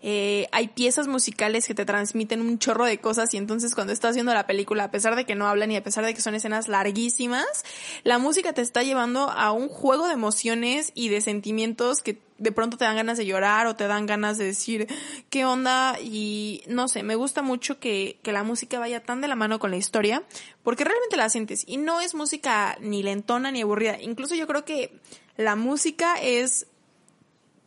eh, 0.02 0.48
hay 0.52 0.68
piezas 0.68 1.08
musicales 1.08 1.66
que 1.66 1.74
te 1.74 1.84
transmiten 1.84 2.40
un 2.40 2.58
chorro 2.58 2.86
de 2.86 2.98
cosas 2.98 3.34
y 3.34 3.36
entonces 3.36 3.74
cuando 3.74 3.92
estás 3.92 4.14
viendo 4.14 4.32
la 4.32 4.46
película, 4.46 4.84
a 4.84 4.90
pesar 4.90 5.14
de 5.14 5.26
que 5.26 5.34
no 5.34 5.46
hablan 5.46 5.70
y 5.70 5.76
a 5.76 5.82
pesar 5.82 6.04
de 6.06 6.14
que 6.14 6.22
son 6.22 6.34
escenas 6.34 6.68
larguísimas, 6.68 7.64
la 8.02 8.18
música 8.18 8.54
te 8.54 8.62
está 8.62 8.82
llevando 8.82 9.30
a 9.30 9.52
un 9.52 9.68
juego 9.68 10.06
de 10.06 10.14
emociones 10.14 10.92
y 10.94 11.10
de 11.10 11.20
sentimientos 11.20 12.00
que 12.00 12.18
de 12.40 12.52
pronto 12.52 12.76
te 12.76 12.84
dan 12.84 12.96
ganas 12.96 13.18
de 13.18 13.26
llorar 13.26 13.66
o 13.66 13.76
te 13.76 13.86
dan 13.86 14.06
ganas 14.06 14.38
de 14.38 14.46
decir 14.46 14.88
qué 15.28 15.44
onda 15.44 15.96
y 16.00 16.62
no 16.66 16.88
sé, 16.88 17.02
me 17.02 17.14
gusta 17.14 17.42
mucho 17.42 17.78
que, 17.78 18.18
que 18.22 18.32
la 18.32 18.42
música 18.42 18.78
vaya 18.78 19.02
tan 19.02 19.20
de 19.20 19.28
la 19.28 19.36
mano 19.36 19.58
con 19.58 19.70
la 19.70 19.76
historia 19.76 20.24
porque 20.64 20.84
realmente 20.84 21.16
la 21.16 21.28
sientes 21.28 21.64
y 21.66 21.76
no 21.76 22.00
es 22.00 22.14
música 22.14 22.76
ni 22.80 23.02
lentona 23.02 23.52
ni 23.52 23.60
aburrida, 23.60 24.00
incluso 24.00 24.34
yo 24.34 24.46
creo 24.46 24.64
que 24.64 24.98
la 25.36 25.54
música 25.54 26.14
es 26.20 26.66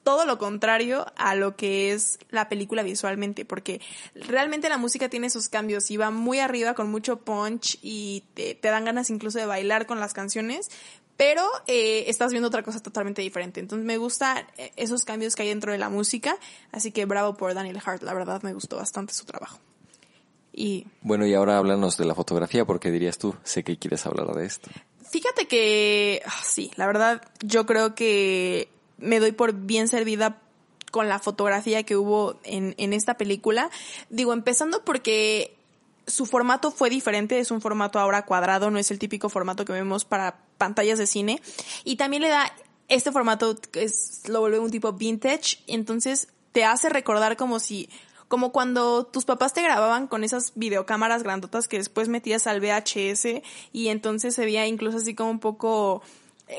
todo 0.03 0.25
lo 0.25 0.37
contrario 0.37 1.05
a 1.15 1.33
lo 1.35 1.55
que 1.55 1.93
es 1.93 2.19
la 2.29 2.49
película 2.49 2.83
visualmente, 2.83 3.45
porque 3.45 3.79
realmente 4.15 4.69
la 4.69 4.77
música 4.77 5.07
tiene 5.09 5.29
sus 5.29 5.49
cambios 5.49 5.89
y 5.91 5.97
va 5.97 6.11
muy 6.11 6.39
arriba 6.39 6.73
con 6.73 6.91
mucho 6.91 7.21
punch 7.21 7.79
y 7.81 8.25
te, 8.33 8.53
te 8.53 8.67
dan 8.67 8.85
ganas 8.85 9.09
incluso 9.09 9.39
de 9.39 9.45
bailar 9.45 9.85
con 9.85 9.99
las 9.99 10.13
canciones, 10.13 10.69
pero 11.23 11.43
eh, 11.67 12.03
estás 12.07 12.31
viendo 12.31 12.49
otra 12.49 12.63
cosa 12.63 12.81
totalmente 12.81 13.21
diferente. 13.21 13.61
Entonces 13.61 13.85
me 13.85 13.95
gustan 13.95 14.45
eh, 14.57 14.73
esos 14.75 15.05
cambios 15.05 15.37
que 15.37 15.43
hay 15.43 15.47
dentro 15.47 15.71
de 15.71 15.77
la 15.77 15.87
música, 15.87 16.35
así 16.73 16.91
que 16.91 17.05
bravo 17.05 17.35
por 17.35 17.53
Daniel 17.53 17.79
Hart, 17.85 18.03
la 18.03 18.13
verdad 18.13 18.41
me 18.43 18.51
gustó 18.53 18.75
bastante 18.75 19.13
su 19.13 19.23
trabajo. 19.23 19.57
Y 20.51 20.85
bueno, 20.99 21.25
y 21.25 21.33
ahora 21.33 21.57
háblanos 21.57 21.95
de 21.95 22.03
la 22.03 22.13
fotografía, 22.13 22.65
porque 22.65 22.91
dirías 22.91 23.19
tú, 23.19 23.35
sé 23.45 23.63
que 23.63 23.77
quieres 23.77 24.05
hablar 24.05 24.35
de 24.35 24.45
esto. 24.45 24.69
Fíjate 25.09 25.47
que, 25.47 26.21
ah, 26.25 26.41
sí, 26.43 26.71
la 26.75 26.87
verdad, 26.87 27.21
yo 27.39 27.65
creo 27.65 27.95
que 27.95 28.67
me 28.97 29.21
doy 29.21 29.31
por 29.31 29.53
bien 29.53 29.87
servida 29.87 30.41
con 30.91 31.07
la 31.07 31.19
fotografía 31.19 31.83
que 31.83 31.95
hubo 31.95 32.37
en, 32.43 32.75
en 32.77 32.91
esta 32.91 33.15
película. 33.15 33.69
Digo, 34.09 34.33
empezando 34.33 34.83
porque 34.83 35.55
su 36.05 36.25
formato 36.25 36.69
fue 36.69 36.89
diferente, 36.89 37.39
es 37.39 37.49
un 37.49 37.61
formato 37.61 37.97
ahora 37.97 38.25
cuadrado, 38.25 38.69
no 38.71 38.77
es 38.77 38.91
el 38.91 38.99
típico 38.99 39.29
formato 39.29 39.63
que 39.63 39.71
vemos 39.71 40.03
para 40.03 40.43
pantallas 40.63 40.97
de 40.97 41.07
cine. 41.07 41.41
Y 41.83 41.97
también 41.97 42.21
le 42.21 42.29
da 42.29 42.53
este 42.87 43.11
formato 43.11 43.57
es, 43.73 44.23
lo 44.27 44.39
vuelve 44.39 44.59
un 44.59 44.71
tipo 44.71 44.93
vintage, 44.93 45.57
entonces 45.67 46.29
te 46.53 46.63
hace 46.63 46.87
recordar 46.87 47.35
como 47.35 47.59
si, 47.59 47.89
como 48.29 48.51
cuando 48.53 49.05
tus 49.05 49.25
papás 49.25 49.53
te 49.53 49.61
grababan 49.61 50.07
con 50.07 50.23
esas 50.23 50.53
videocámaras 50.55 51.23
grandotas 51.23 51.67
que 51.67 51.77
después 51.77 52.07
metías 52.07 52.47
al 52.47 52.61
VHS 52.61 53.41
y 53.73 53.87
entonces 53.89 54.35
se 54.35 54.45
veía 54.45 54.67
incluso 54.67 54.97
así 54.97 55.15
como 55.15 55.31
un 55.31 55.39
poco 55.39 56.01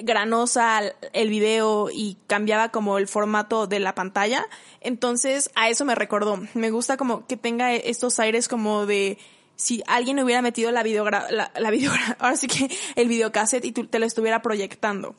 granosa 0.03 0.81
el 1.13 1.29
video 1.29 1.89
y 1.91 2.17
cambiaba 2.27 2.71
como 2.71 2.99
el 2.99 3.07
formato 3.07 3.67
de 3.67 3.81
la 3.81 3.95
pantalla. 3.95 4.47
Entonces 4.81 5.51
a 5.55 5.69
eso 5.69 5.85
me 5.85 5.95
recordó. 5.95 6.41
Me 6.55 6.71
gusta 6.71 6.97
como 6.97 7.27
que 7.27 7.37
tenga 7.37 7.73
estos 7.75 8.19
aires 8.19 8.49
como 8.49 8.87
de 8.87 9.19
si 9.57 9.83
alguien 9.87 10.19
hubiera 10.21 10.43
metido 10.43 10.71
la 10.71 10.83
videogra 10.83 11.31
la, 11.31 11.51
ahora 12.19 12.37
sí 12.37 12.47
que 12.47 12.71
el 12.97 13.09
videocassette 13.09 13.65
y 13.65 13.73
tú, 13.73 13.87
te 13.87 13.99
lo 13.99 14.07
estuviera 14.07 14.43
proyectando. 14.43 15.15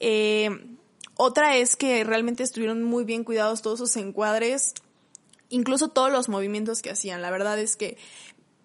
Eh, 0.00 0.50
otra 1.16 1.56
es 1.56 1.76
que 1.76 2.02
realmente 2.04 2.42
estuvieron 2.42 2.82
muy 2.82 3.04
bien 3.04 3.24
cuidados 3.24 3.62
todos 3.62 3.78
sus 3.78 3.96
encuadres, 3.96 4.74
incluso 5.48 5.88
todos 5.88 6.10
los 6.10 6.28
movimientos 6.28 6.82
que 6.82 6.90
hacían. 6.90 7.22
La 7.22 7.30
verdad 7.30 7.58
es 7.58 7.76
que 7.76 7.96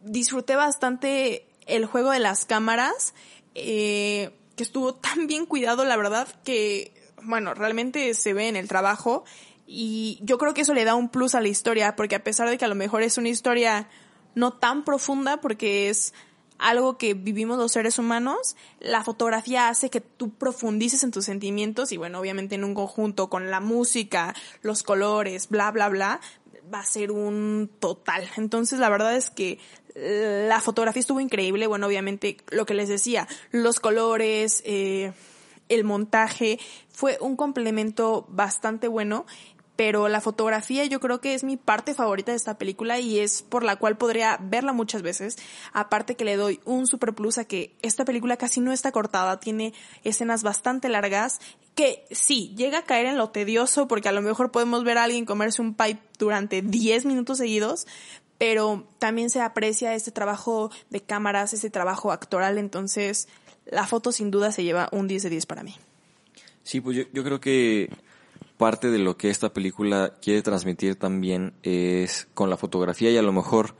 disfruté 0.01 0.55
bastante 0.55 1.47
el 1.67 1.85
juego 1.85 2.11
de 2.11 2.19
las 2.19 2.45
cámaras. 2.45 3.13
Eh, 3.55 4.31
que 4.59 4.63
estuvo 4.63 4.93
tan 4.95 5.25
bien 5.25 5.45
cuidado, 5.45 5.85
la 5.85 5.95
verdad, 5.95 6.27
que, 6.43 6.91
bueno, 7.23 7.53
realmente 7.53 8.13
se 8.13 8.33
ve 8.33 8.49
en 8.49 8.57
el 8.57 8.67
trabajo 8.67 9.23
y 9.65 10.19
yo 10.21 10.37
creo 10.37 10.53
que 10.53 10.61
eso 10.61 10.73
le 10.73 10.83
da 10.83 10.95
un 10.95 11.09
plus 11.09 11.33
a 11.33 11.41
la 11.41 11.47
historia, 11.47 11.95
porque 11.95 12.15
a 12.15 12.23
pesar 12.23 12.49
de 12.49 12.57
que 12.57 12.65
a 12.65 12.67
lo 12.67 12.75
mejor 12.75 13.01
es 13.01 13.17
una 13.17 13.29
historia 13.29 13.87
no 14.39 14.53
tan 14.53 14.83
profunda, 14.83 15.41
porque 15.41 15.89
es 15.89 16.13
algo 16.57 16.97
que 16.97 17.13
vivimos 17.13 17.57
los 17.57 17.71
seres 17.71 17.99
humanos, 17.99 18.55
la 18.79 19.03
fotografía 19.03 19.69
hace 19.69 19.89
que 19.89 20.01
tú 20.01 20.31
profundices 20.31 21.03
en 21.03 21.11
tus 21.11 21.25
sentimientos 21.25 21.91
y 21.91 21.97
bueno, 21.97 22.19
obviamente 22.19 22.55
en 22.55 22.63
un 22.63 22.73
conjunto 22.73 23.29
con 23.29 23.49
la 23.49 23.59
música, 23.59 24.35
los 24.61 24.83
colores, 24.83 25.49
bla, 25.49 25.71
bla, 25.71 25.87
bla, 25.89 26.19
va 26.73 26.79
a 26.79 26.85
ser 26.85 27.11
un 27.11 27.69
total. 27.79 28.29
Entonces 28.37 28.79
la 28.79 28.89
verdad 28.89 29.15
es 29.15 29.29
que 29.29 29.59
la 29.95 30.61
fotografía 30.61 30.99
estuvo 30.99 31.19
increíble, 31.19 31.67
bueno, 31.67 31.87
obviamente 31.87 32.37
lo 32.51 32.65
que 32.65 32.73
les 32.73 32.89
decía, 32.89 33.27
los 33.51 33.79
colores, 33.79 34.61
eh, 34.65 35.13
el 35.69 35.83
montaje, 35.83 36.59
fue 36.89 37.17
un 37.21 37.35
complemento 37.35 38.25
bastante 38.29 38.87
bueno, 38.87 39.25
pero 39.79 40.09
la 40.09 40.19
fotografía 40.19 40.83
yo 40.83 40.99
creo 40.99 41.21
que 41.21 41.33
es 41.33 41.45
mi 41.45 41.55
parte 41.55 41.93
favorita 41.93 42.33
de 42.33 42.35
esta 42.35 42.57
película 42.57 42.99
y 42.99 43.19
es 43.19 43.43
por 43.43 43.63
la 43.63 43.77
cual 43.77 43.97
podría 43.97 44.37
verla 44.41 44.73
muchas 44.73 45.03
veces. 45.03 45.37
Aparte 45.71 46.17
que 46.17 46.25
le 46.25 46.35
doy 46.35 46.59
un 46.65 46.85
super 46.85 47.13
plus 47.13 47.37
a 47.37 47.45
que 47.45 47.77
esta 47.81 48.03
película 48.03 48.35
casi 48.35 48.59
no 48.59 48.73
está 48.73 48.91
cortada, 48.91 49.39
tiene 49.39 49.73
escenas 50.03 50.43
bastante 50.43 50.89
largas 50.89 51.39
que 51.75 52.03
sí, 52.11 52.53
llega 52.57 52.79
a 52.79 52.83
caer 52.83 53.05
en 53.05 53.17
lo 53.17 53.29
tedioso 53.29 53.87
porque 53.87 54.09
a 54.09 54.11
lo 54.11 54.21
mejor 54.21 54.51
podemos 54.51 54.83
ver 54.83 54.97
a 54.97 55.05
alguien 55.05 55.23
comerse 55.23 55.61
un 55.61 55.73
pipe 55.73 56.01
durante 56.17 56.61
10 56.61 57.05
minutos 57.05 57.37
seguidos, 57.37 57.87
pero 58.37 58.85
también 58.99 59.29
se 59.29 59.39
aprecia 59.39 59.95
este 59.95 60.11
trabajo 60.11 60.71
de 60.89 60.99
cámaras, 60.99 61.53
este 61.53 61.69
trabajo 61.69 62.11
actoral, 62.11 62.57
entonces 62.57 63.29
la 63.65 63.87
foto 63.87 64.11
sin 64.11 64.29
duda 64.29 64.51
se 64.51 64.65
lleva 64.65 64.89
un 64.91 65.07
10 65.07 65.23
de 65.23 65.29
10 65.29 65.45
para 65.45 65.63
mí. 65.63 65.73
Sí, 66.63 66.81
pues 66.81 66.97
yo, 66.97 67.03
yo 67.13 67.23
creo 67.23 67.39
que 67.39 67.89
parte 68.59 68.91
de 68.91 68.99
lo 68.99 69.15
que 69.15 69.29
esta 69.29 69.53
película 69.53 70.17
quiere 70.21 70.41
transmitir 70.41 70.97
también 70.97 71.53
es 71.63 72.27
con 72.33 72.49
la 72.49 72.57
fotografía 72.57 73.09
y 73.09 73.15
a 73.15 73.21
lo 73.21 73.31
mejor 73.31 73.73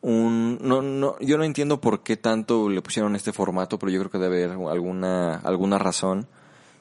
un 0.00 0.58
no 0.60 0.82
no 0.82 1.16
yo 1.20 1.38
no 1.38 1.44
entiendo 1.44 1.80
por 1.80 2.02
qué 2.02 2.16
tanto 2.16 2.68
le 2.68 2.82
pusieron 2.82 3.14
este 3.14 3.32
formato, 3.32 3.78
pero 3.78 3.92
yo 3.92 4.00
creo 4.00 4.10
que 4.10 4.18
debe 4.18 4.42
haber 4.42 4.58
alguna 4.68 5.36
alguna 5.36 5.78
razón. 5.78 6.26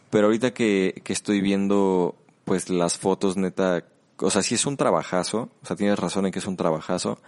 Pero 0.10 0.25
ahorita 0.27 0.51
que, 0.51 1.00
que 1.03 1.13
estoy 1.13 1.41
viendo 1.41 2.15
pues 2.44 2.72
las 2.72 2.98
fotos 2.98 3.38
neta 3.38 3.86
o 4.17 4.32
sea, 4.32 4.41
sí 4.41 4.56
es 4.56 4.65
un 4.65 4.75
trabajazo, 4.75 5.50
o 5.62 5.65
sea, 5.65 5.75
tienes 5.75 6.00
razón 6.00 6.25
en 6.25 6.32
que 6.32 6.39
es 6.39 6.48
un 6.48 6.58
trabajazo. 6.58 7.20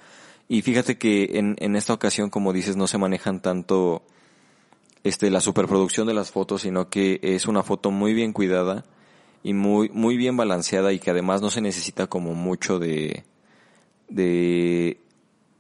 Y 0.48 0.64
fíjate 0.64 0.98
que 0.98 1.38
en, 1.38 1.56
en 1.60 1.76
esta 1.76 1.94
ocasión, 1.94 2.32
como 2.32 2.52
dices, 2.52 2.76
no 2.76 2.88
se 2.88 2.98
manejan 2.98 3.44
tanto 3.44 4.02
este 5.04 5.30
la 5.30 5.40
superproducción 5.40 6.08
de 6.08 6.16
las 6.16 6.32
fotos, 6.32 6.64
sino 6.64 6.90
que 6.90 7.20
es 7.22 7.46
una 7.46 7.62
foto 7.62 7.92
muy 7.92 8.16
bien 8.16 8.34
cuidada 8.34 8.86
y 9.44 9.54
muy 9.54 9.90
muy 9.90 10.18
bien 10.18 10.38
balanceada 10.38 10.94
y 10.94 11.00
que 11.00 11.12
además 11.12 11.42
no 11.42 11.50
se 11.50 11.62
necesita 11.62 12.08
como 12.08 12.34
mucho 12.34 12.80
de 12.80 13.24
de 14.10 15.00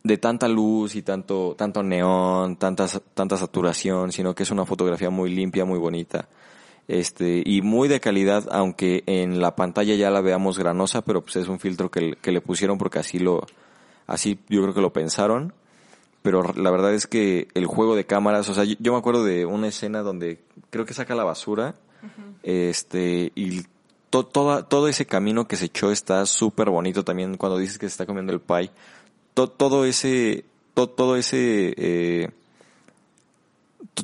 de 0.03 0.17
tanta 0.17 0.47
luz 0.47 0.95
y 0.95 1.01
tanto, 1.01 1.55
tanto 1.57 1.83
neón, 1.83 2.55
tanta, 2.55 2.87
tanta 3.13 3.37
saturación, 3.37 4.11
sino 4.11 4.33
que 4.33 4.43
es 4.43 4.51
una 4.51 4.65
fotografía 4.65 5.09
muy 5.09 5.29
limpia, 5.29 5.65
muy 5.65 5.77
bonita. 5.77 6.29
Este, 6.87 7.43
y 7.45 7.61
muy 7.61 7.87
de 7.87 7.99
calidad, 7.99 8.47
aunque 8.51 9.03
en 9.05 9.41
la 9.41 9.55
pantalla 9.55 9.93
ya 9.95 10.09
la 10.09 10.21
veamos 10.21 10.57
granosa, 10.57 11.03
pero 11.03 11.21
pues 11.21 11.35
es 11.35 11.47
un 11.47 11.59
filtro 11.59 11.91
que, 11.91 12.15
que 12.21 12.31
le 12.31 12.41
pusieron 12.41 12.77
porque 12.77 12.99
así 12.99 13.19
lo, 13.19 13.45
así 14.07 14.39
yo 14.49 14.61
creo 14.63 14.73
que 14.73 14.81
lo 14.81 14.93
pensaron. 14.93 15.53
Pero 16.21 16.41
la 16.53 16.71
verdad 16.71 16.93
es 16.93 17.07
que 17.07 17.47
el 17.53 17.65
juego 17.65 17.95
de 17.95 18.05
cámaras, 18.05 18.49
o 18.49 18.53
sea, 18.53 18.63
yo, 18.63 18.91
me 18.91 18.97
acuerdo 18.97 19.23
de 19.23 19.45
una 19.45 19.67
escena 19.67 20.01
donde 20.01 20.43
creo 20.69 20.85
que 20.85 20.93
saca 20.93 21.15
la 21.15 21.23
basura, 21.23 21.75
este, 22.43 23.31
y 23.35 23.63
todo, 24.09 24.65
todo 24.65 24.87
ese 24.87 25.05
camino 25.05 25.47
que 25.47 25.55
se 25.55 25.65
echó 25.65 25.91
está 25.91 26.25
súper 26.25 26.69
bonito 26.69 27.03
también 27.03 27.37
cuando 27.37 27.57
dices 27.57 27.77
que 27.77 27.87
se 27.87 27.93
está 27.93 28.05
comiendo 28.05 28.33
el 28.33 28.39
pie 28.39 28.71
todo 29.47 29.85
ese, 29.85 30.45
todo 30.73 31.15
ese, 31.15 31.73
eh, 31.77 32.29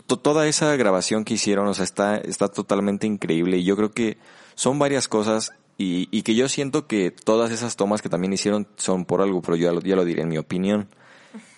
toda 0.08 0.48
esa 0.48 0.76
grabación 0.76 1.26
que 1.26 1.34
hicieron, 1.34 1.68
o 1.68 1.74
sea, 1.74 1.84
está, 1.84 2.18
está 2.18 2.48
totalmente 2.48 3.08
increíble 3.08 3.58
y 3.58 3.64
yo 3.64 3.76
creo 3.76 3.92
que 3.92 4.18
son 4.56 4.80
varias 4.80 5.08
cosas 5.08 5.52
y, 5.78 6.08
y 6.12 6.22
que 6.22 6.36
yo 6.36 6.48
siento 6.48 6.88
que 6.88 7.12
todas 7.12 7.52
esas 7.52 7.76
tomas 7.76 8.02
que 8.02 8.10
también 8.10 8.34
hicieron 8.34 8.68
son 8.78 9.06
por 9.06 9.22
algo, 9.22 9.42
pero 9.42 9.58
yo 9.58 9.68
ya 9.68 9.74
lo, 9.74 9.82
ya 9.82 9.96
lo 9.96 10.06
diré 10.06 10.22
en 10.22 10.30
mi 10.30 10.38
opinión. 10.38 10.88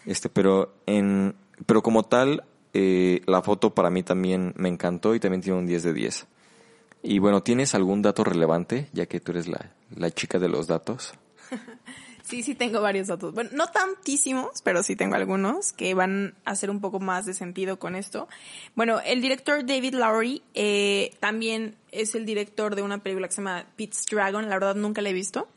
Este, 0.06 0.30
pero 0.30 0.74
en, 0.88 1.36
pero 1.66 1.84
como 1.84 2.04
tal, 2.04 2.44
eh, 2.80 3.22
la 3.26 3.42
foto 3.42 3.74
para 3.74 3.90
mí 3.90 4.04
también 4.04 4.54
me 4.56 4.70
encantó 4.70 5.16
y 5.16 5.20
también 5.20 5.42
tiene 5.42 5.58
un 5.58 5.66
10 5.66 5.82
de 5.82 5.94
10. 5.94 6.28
Y 7.02 7.18
bueno, 7.18 7.42
¿tienes 7.42 7.74
algún 7.74 8.04
dato 8.04 8.24
relevante, 8.24 8.90
ya 8.94 9.08
que 9.08 9.20
tú 9.20 9.32
eres 9.32 9.48
la, 9.48 9.72
la 9.96 10.12
chica 10.12 10.38
de 10.38 10.48
los 10.48 10.68
datos? 10.68 11.14
Sí, 12.28 12.44
sí 12.44 12.56
tengo 12.56 12.82
varios 12.82 13.08
datos. 13.08 13.34
Bueno, 13.34 13.52
no 13.54 13.68
tantísimos, 13.68 14.62
pero 14.62 14.84
sí 14.84 14.98
tengo 14.98 15.16
algunos 15.16 15.72
que 15.72 15.94
van 15.94 16.36
a 16.44 16.52
hacer 16.52 16.70
un 16.70 16.82
poco 16.82 17.00
más 17.00 17.26
de 17.26 17.34
sentido 17.34 17.80
con 17.80 17.96
esto. 17.96 18.28
Bueno, 18.76 19.00
el 19.00 19.22
director 19.22 19.66
David 19.66 19.94
Lowery 19.94 20.44
eh, 20.54 21.16
también 21.22 21.78
es 21.94 22.16
el 22.16 22.26
director 22.26 22.76
de 22.76 22.82
una 22.82 22.98
película 22.98 23.30
que 23.30 23.34
se 23.34 23.42
llama 23.42 23.66
Pete's 23.78 24.06
Dragon. 24.12 24.50
La 24.50 24.56
verdad 24.56 24.76
nunca 24.76 25.02
la 25.02 25.08
he 25.08 25.14
visto. 25.14 25.48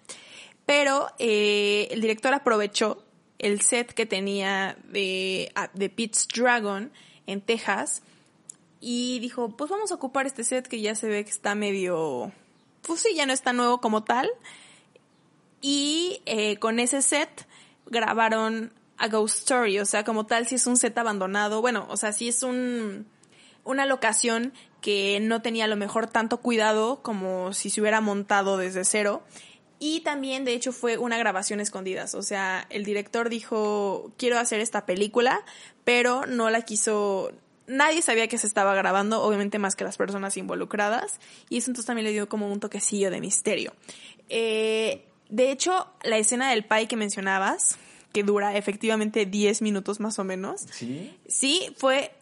Pero 0.64 1.08
eh, 1.18 1.88
el 1.90 2.00
director 2.02 2.32
aprovechó 2.34 3.02
el 3.40 3.62
set 3.62 3.92
que 3.92 4.06
tenía 4.06 4.76
de, 4.92 5.50
ah, 5.56 5.70
de 5.74 5.90
Pete's 5.90 6.28
Dragon 6.32 6.92
en 7.26 7.40
Texas 7.40 8.02
y 8.80 9.18
dijo, 9.20 9.50
pues 9.50 9.70
vamos 9.70 9.92
a 9.92 9.94
ocupar 9.94 10.26
este 10.26 10.44
set 10.44 10.66
que 10.66 10.80
ya 10.80 10.94
se 10.94 11.08
ve 11.08 11.24
que 11.24 11.30
está 11.30 11.54
medio... 11.54 12.32
Pues 12.82 13.00
sí, 13.00 13.14
ya 13.14 13.26
no 13.26 13.32
está 13.32 13.52
nuevo 13.52 13.80
como 13.80 14.04
tal 14.04 14.30
y 15.60 16.22
eh, 16.26 16.56
con 16.56 16.78
ese 16.78 17.02
set 17.02 17.46
grabaron 17.86 18.72
a 18.96 19.08
Ghost 19.08 19.38
Story, 19.38 19.78
o 19.78 19.86
sea, 19.86 20.04
como 20.04 20.26
tal, 20.26 20.46
si 20.46 20.56
es 20.56 20.66
un 20.66 20.76
set 20.76 20.96
abandonado, 20.98 21.60
bueno, 21.60 21.86
o 21.88 21.96
sea, 21.96 22.12
si 22.12 22.28
es 22.28 22.42
un, 22.42 23.06
una 23.64 23.86
locación 23.86 24.52
que 24.80 25.20
no 25.20 25.42
tenía 25.42 25.64
a 25.64 25.68
lo 25.68 25.76
mejor 25.76 26.06
tanto 26.06 26.38
cuidado 26.38 27.02
como 27.02 27.52
si 27.52 27.70
se 27.70 27.80
hubiera 27.80 28.00
montado 28.00 28.56
desde 28.56 28.84
cero. 28.84 29.22
Y 29.82 30.00
también, 30.00 30.44
de 30.44 30.52
hecho, 30.52 30.72
fue 30.72 30.98
una 30.98 31.16
grabación 31.16 31.58
escondidas. 31.58 32.14
O 32.14 32.22
sea, 32.22 32.66
el 32.68 32.84
director 32.84 33.30
dijo, 33.30 34.12
quiero 34.18 34.38
hacer 34.38 34.60
esta 34.60 34.84
película, 34.84 35.42
pero 35.84 36.26
no 36.26 36.50
la 36.50 36.60
quiso, 36.62 37.32
nadie 37.66 38.02
sabía 38.02 38.28
que 38.28 38.36
se 38.36 38.46
estaba 38.46 38.74
grabando, 38.74 39.22
obviamente 39.22 39.58
más 39.58 39.76
que 39.76 39.84
las 39.84 39.96
personas 39.96 40.36
involucradas. 40.36 41.18
Y 41.48 41.56
eso 41.56 41.70
entonces 41.70 41.86
también 41.86 42.04
le 42.04 42.12
dio 42.12 42.28
como 42.28 42.52
un 42.52 42.60
toquecillo 42.60 43.10
de 43.10 43.20
misterio. 43.22 43.72
Eh, 44.28 45.06
de 45.30 45.50
hecho, 45.50 45.90
la 46.02 46.18
escena 46.18 46.50
del 46.50 46.64
pie 46.64 46.86
que 46.86 46.96
mencionabas, 46.96 47.78
que 48.12 48.22
dura 48.22 48.54
efectivamente 48.56 49.24
10 49.24 49.62
minutos 49.62 49.98
más 49.98 50.18
o 50.18 50.24
menos. 50.24 50.66
Sí. 50.72 51.16
Sí, 51.26 51.74
fue, 51.78 52.12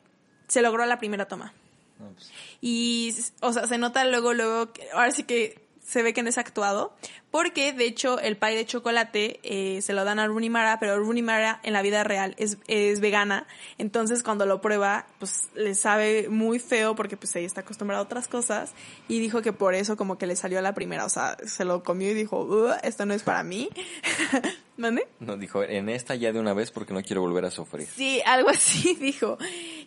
se 0.46 0.62
logró 0.62 0.86
la 0.86 1.00
primera 1.00 1.26
toma. 1.26 1.52
Pues. 1.98 2.30
Y, 2.60 3.16
o 3.40 3.52
sea, 3.52 3.66
se 3.66 3.78
nota 3.78 4.04
luego, 4.04 4.32
luego, 4.32 4.70
ahora 4.92 5.10
sí 5.10 5.24
que 5.24 5.66
se 5.88 6.02
ve 6.02 6.12
que 6.12 6.22
no 6.22 6.28
es 6.28 6.36
actuado, 6.36 6.94
porque 7.30 7.72
de 7.72 7.84
hecho 7.84 8.18
el 8.20 8.36
pie 8.36 8.56
de 8.56 8.66
chocolate 8.66 9.40
eh, 9.42 9.82
se 9.82 9.92
lo 9.92 10.04
dan 10.04 10.18
a 10.18 10.26
Rooney 10.26 10.50
Mara, 10.50 10.78
pero 10.80 10.98
Rooney 10.98 11.22
Mara 11.22 11.60
en 11.62 11.72
la 11.72 11.82
vida 11.82 12.04
real 12.04 12.34
es, 12.38 12.58
es 12.66 13.00
vegana, 13.00 13.46
entonces 13.76 14.22
cuando 14.22 14.46
lo 14.46 14.60
prueba, 14.60 15.06
pues 15.18 15.48
le 15.54 15.74
sabe 15.74 16.28
muy 16.28 16.58
feo 16.58 16.94
porque 16.94 17.16
pues 17.16 17.34
ella 17.36 17.46
está 17.46 17.60
acostumbrada 17.60 18.02
a 18.02 18.04
otras 18.04 18.28
cosas 18.28 18.72
y 19.08 19.20
dijo 19.20 19.42
que 19.42 19.52
por 19.52 19.74
eso 19.74 19.96
como 19.96 20.18
que 20.18 20.26
le 20.26 20.36
salió 20.36 20.58
a 20.58 20.62
la 20.62 20.74
primera, 20.74 21.04
o 21.04 21.08
sea, 21.08 21.36
se 21.44 21.64
lo 21.64 21.82
comió 21.82 22.10
y 22.10 22.14
dijo, 22.14 22.72
esto 22.82 23.06
no 23.06 23.14
es 23.14 23.22
para 23.22 23.42
mí. 23.42 23.68
¿Dónde? 24.78 25.08
No, 25.18 25.36
dijo, 25.36 25.64
en 25.64 25.88
esta 25.88 26.14
ya 26.14 26.32
de 26.32 26.38
una 26.38 26.54
vez 26.54 26.70
porque 26.70 26.94
no 26.94 27.02
quiero 27.02 27.20
volver 27.20 27.44
a 27.44 27.50
sufrir. 27.50 27.88
Sí, 27.88 28.22
algo 28.24 28.48
así 28.48 28.94
dijo. 29.00 29.36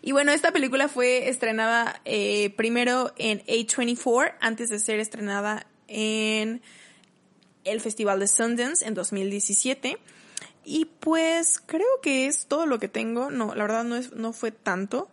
Y 0.02 0.12
bueno, 0.12 0.34
esta 0.34 0.52
película 0.52 0.90
fue 0.90 1.30
estrenada 1.30 2.02
eh, 2.04 2.50
primero 2.58 3.14
en 3.18 3.40
A24 3.46 4.34
antes 4.42 4.70
de 4.70 4.80
ser 4.80 5.00
estrenada 5.00 5.66
en 5.88 6.62
el 7.64 7.82
Festival 7.82 8.20
de 8.20 8.28
Sundance 8.28 8.86
en 8.86 8.94
2017. 8.94 9.98
Y 10.64 10.86
pues 10.86 11.62
creo 11.66 12.02
que 12.02 12.28
es 12.28 12.46
todo 12.46 12.66
lo 12.66 12.80
que 12.80 12.88
tengo. 12.88 13.32
No, 13.32 13.56
la 13.56 13.64
verdad 13.64 13.84
no, 13.84 13.96
es, 13.96 14.14
no 14.14 14.34
fue 14.34 14.52
tanto. 14.52 15.10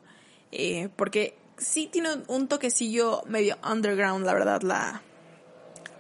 Eh, 0.53 0.89
porque 0.97 1.37
sí 1.57 1.89
tiene 1.91 2.11
un 2.29 2.49
toquecillo 2.49 3.23
medio 3.27 3.57
underground, 3.69 4.25
la 4.25 4.35
verdad, 4.35 4.63
la, 4.63 5.03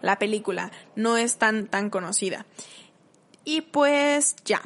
la 0.02 0.18
película. 0.18 0.70
No 0.96 1.16
es 1.16 1.36
tan, 1.36 1.66
tan 1.66 1.90
conocida. 1.90 2.46
Y 3.44 3.62
pues 3.62 4.36
ya. 4.44 4.60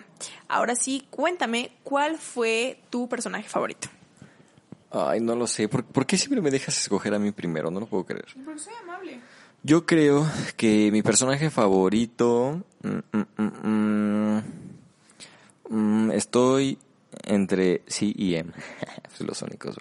Ahora 0.49 0.75
sí, 0.75 1.07
cuéntame, 1.11 1.73
¿cuál 1.85 2.19
fue 2.19 2.81
tu 2.91 3.09
personaje 3.09 3.49
favorito? 3.49 3.89
Ay, 4.91 5.21
no 5.21 5.35
lo 5.35 5.47
sé. 5.47 5.69
¿Por, 5.69 5.85
¿Por, 5.85 6.05
qué 6.05 6.19
siempre 6.19 6.41
me 6.43 6.51
dejas 6.51 6.79
escoger 6.79 7.15
a 7.15 7.19
mí 7.19 7.33
primero? 7.33 7.71
No 7.71 7.81
lo 7.81 7.87
puedo 7.87 8.05
creer. 8.05 8.27
Porque 8.45 8.61
soy 8.61 8.75
amable. 8.83 8.92
Yo 9.65 9.87
creo 9.87 10.27
que 10.57 10.91
mi 10.91 11.03
personaje 11.03 11.51
favorito... 11.51 12.63
Mm, 12.83 12.99
mm, 13.39 14.43
mm, 15.69 16.11
estoy 16.11 16.79
entre 17.25 17.83
sí 17.87 18.13
y 18.17 18.35
M. 18.35 18.53
los 19.21 19.41
únicos, 19.43 19.77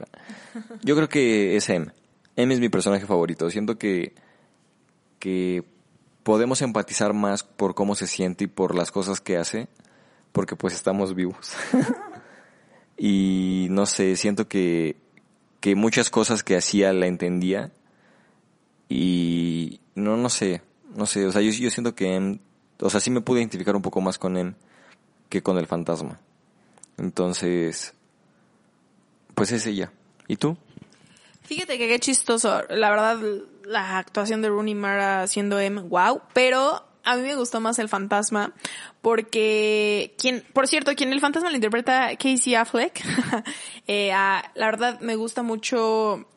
Yo 0.84 0.96
creo 0.96 1.10
que 1.10 1.56
es 1.56 1.68
M. 1.70 1.88
M 2.36 2.54
es 2.54 2.60
mi 2.60 2.70
personaje 2.70 3.08
favorito. 3.08 3.50
Siento 3.50 3.80
que, 3.80 4.14
que 5.18 5.64
podemos 6.22 6.62
empatizar 6.62 7.14
más 7.14 7.44
por 7.44 7.74
cómo 7.74 7.96
se 7.96 8.06
siente 8.06 8.44
y 8.44 8.48
por 8.48 8.76
las 8.76 8.92
cosas 8.92 9.20
que 9.20 9.38
hace, 9.38 9.68
porque 10.32 10.56
pues 10.56 10.76
estamos 10.76 11.16
vivos. 11.16 11.54
y 12.98 13.66
no 13.72 13.88
sé, 13.88 14.16
siento 14.16 14.48
que, 14.48 14.98
que 15.60 15.74
muchas 15.74 16.12
cosas 16.12 16.44
que 16.44 16.56
hacía 16.56 16.94
la 16.94 17.08
entendía 17.08 17.72
y 18.94 19.80
no, 19.96 20.18
no 20.18 20.28
sé, 20.28 20.62
no 20.96 21.06
sé, 21.06 21.26
o 21.26 21.32
sea, 21.32 21.42
yo, 21.42 21.52
siento 21.72 21.96
que, 21.96 22.14
em, 22.14 22.40
o 22.82 22.90
sea, 22.90 23.00
sí 23.00 23.10
me 23.10 23.22
pude 23.22 23.40
identificar 23.40 23.74
un 23.74 23.82
poco 23.82 24.02
más 24.02 24.18
con 24.18 24.36
él 24.36 24.54
que 25.30 25.42
con 25.42 25.58
el 25.58 25.66
fantasma. 25.66 26.20
Entonces, 26.98 27.94
pues 29.34 29.54
es 29.54 29.66
ella. 29.66 29.94
¿Y 30.28 30.36
tú? 30.36 30.58
Fíjate 31.44 31.78
que 31.78 31.88
qué 31.88 32.00
chistoso. 32.00 32.64
La 32.70 32.90
verdad, 32.90 33.18
la 33.64 33.98
actuación 33.98 34.42
de 34.42 34.50
Rooney 34.50 34.76
Mara 34.76 35.26
siendo 35.28 35.58
M, 35.58 35.84
wow. 35.84 36.22
Pero 36.34 36.86
a 37.06 37.16
mí 37.16 37.22
me 37.22 37.36
gustó 37.36 37.62
más 37.62 37.80
el 37.80 37.88
fantasma 37.88 38.54
porque 39.02 40.16
quien, 40.18 40.44
por 40.52 40.68
cierto, 40.68 40.94
quien 40.96 41.14
el 41.14 41.22
fantasma 41.22 41.50
lo 41.50 41.56
interpreta 41.56 42.10
Casey 42.18 42.56
Affleck. 42.56 43.02
eh, 43.88 44.10
la 44.10 44.66
verdad 44.66 45.00
me 45.00 45.16
gusta 45.16 45.44
mucho 45.44 46.28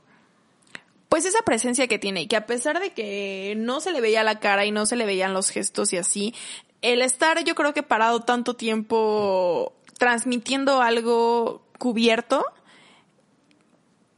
pues 1.09 1.25
esa 1.25 1.43
presencia 1.43 1.87
que 1.87 1.99
tiene 1.99 2.23
y 2.23 2.27
que 2.27 2.37
a 2.37 2.47
pesar 2.47 2.81
de 2.81 2.93
que 2.93 3.55
no 3.57 3.81
se 3.81 3.93
le 3.93 4.01
veía 4.01 4.25
la 4.25 4.41
cara 4.41 4.65
y 4.65 4.73
no 4.73 4.87
se 4.87 4.97
le 4.97 5.07
veían 5.07 5.35
los 5.35 5.51
gestos 5.51 5.93
y 5.93 5.97
así, 5.97 6.35
el 6.83 7.03
estar 7.03 7.43
yo 7.45 7.55
creo 7.55 7.73
que 7.73 7.83
parado 7.83 8.21
tanto 8.21 8.55
tiempo 8.55 9.73
transmitiendo 9.99 10.83
algo 10.83 11.63
cubierto, 11.79 12.45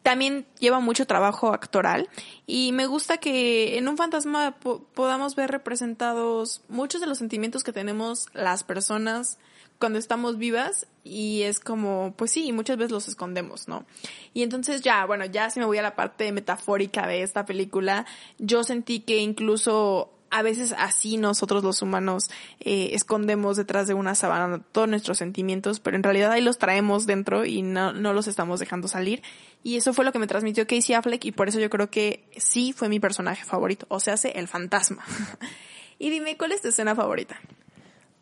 también 0.02 0.46
lleva 0.60 0.78
mucho 0.78 1.06
trabajo 1.06 1.52
actoral. 1.52 2.08
Y 2.46 2.70
me 2.72 2.86
gusta 2.86 3.18
que 3.18 3.76
en 3.76 3.88
un 3.88 3.96
fantasma 3.96 4.56
podamos 4.94 5.34
ver 5.34 5.50
representados 5.50 6.62
muchos 6.68 7.00
de 7.00 7.08
los 7.08 7.18
sentimientos 7.18 7.64
que 7.64 7.72
tenemos 7.72 8.28
las 8.32 8.62
personas 8.62 9.38
cuando 9.78 9.98
estamos 9.98 10.38
vivas 10.38 10.86
y 11.04 11.42
es 11.42 11.60
como, 11.60 12.14
pues 12.16 12.30
sí, 12.30 12.52
muchas 12.52 12.76
veces 12.76 12.92
los 12.92 13.08
escondemos, 13.08 13.68
¿no? 13.68 13.84
Y 14.34 14.42
entonces 14.42 14.80
ya, 14.82 15.04
bueno, 15.06 15.24
ya 15.24 15.50
si 15.50 15.60
me 15.60 15.66
voy 15.66 15.78
a 15.78 15.82
la 15.82 15.94
parte 15.94 16.32
metafórica 16.32 17.06
de 17.06 17.22
esta 17.22 17.44
película, 17.44 18.06
yo 18.38 18.64
sentí 18.64 19.00
que 19.00 19.18
incluso 19.18 20.12
a 20.30 20.42
veces 20.42 20.74
así 20.76 21.16
nosotros 21.16 21.62
los 21.62 21.82
humanos 21.82 22.30
eh, 22.60 22.90
escondemos 22.92 23.56
detrás 23.56 23.86
de 23.86 23.94
una 23.94 24.14
sabana 24.14 24.60
todos 24.72 24.88
nuestros 24.88 25.18
sentimientos, 25.18 25.80
pero 25.80 25.96
en 25.96 26.02
realidad 26.02 26.32
ahí 26.32 26.42
los 26.42 26.58
traemos 26.58 27.06
dentro 27.06 27.44
y 27.44 27.62
no, 27.62 27.92
no 27.92 28.12
los 28.12 28.26
estamos 28.26 28.60
dejando 28.60 28.88
salir. 28.88 29.22
Y 29.62 29.76
eso 29.76 29.92
fue 29.92 30.04
lo 30.04 30.12
que 30.12 30.18
me 30.18 30.26
transmitió 30.26 30.66
Casey 30.66 30.94
Affleck 30.94 31.24
y 31.24 31.32
por 31.32 31.48
eso 31.48 31.60
yo 31.60 31.70
creo 31.70 31.90
que 31.90 32.24
sí 32.36 32.72
fue 32.72 32.88
mi 32.88 33.00
personaje 33.00 33.44
favorito, 33.44 33.86
o 33.88 34.00
sea, 34.00 34.14
hace 34.14 34.30
el 34.38 34.48
fantasma. 34.48 35.04
y 35.98 36.10
dime, 36.10 36.36
¿cuál 36.36 36.52
es 36.52 36.62
tu 36.62 36.68
escena 36.68 36.94
favorita? 36.94 37.40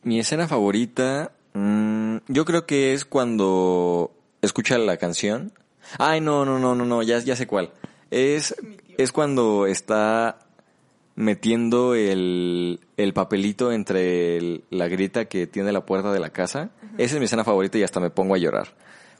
Mi 0.02 0.20
escena 0.20 0.46
favorita 0.46 1.32
Mm, 1.54 2.18
yo 2.28 2.44
creo 2.44 2.66
que 2.66 2.92
es 2.92 3.04
cuando 3.04 4.12
escucha 4.42 4.76
la 4.78 4.96
canción. 4.96 5.52
Ay, 5.98 6.20
no, 6.20 6.44
no, 6.44 6.58
no, 6.58 6.74
no, 6.74 6.84
no, 6.84 7.02
ya, 7.02 7.18
ya 7.20 7.36
sé 7.36 7.46
cuál. 7.46 7.72
Es, 8.10 8.54
es 8.98 9.12
cuando 9.12 9.66
está 9.66 10.38
metiendo 11.16 11.94
el, 11.94 12.80
el 12.96 13.12
papelito 13.12 13.70
entre 13.70 14.36
el- 14.36 14.64
la 14.70 14.88
grieta 14.88 15.26
que 15.26 15.46
tiene 15.46 15.70
la 15.72 15.86
puerta 15.86 16.12
de 16.12 16.18
la 16.20 16.30
casa. 16.30 16.70
Esa 16.98 17.14
es 17.14 17.18
mi 17.20 17.26
escena 17.26 17.44
favorita 17.44 17.78
y 17.78 17.82
hasta 17.84 18.00
me 18.00 18.10
pongo 18.10 18.34
a 18.34 18.38
llorar. 18.38 18.74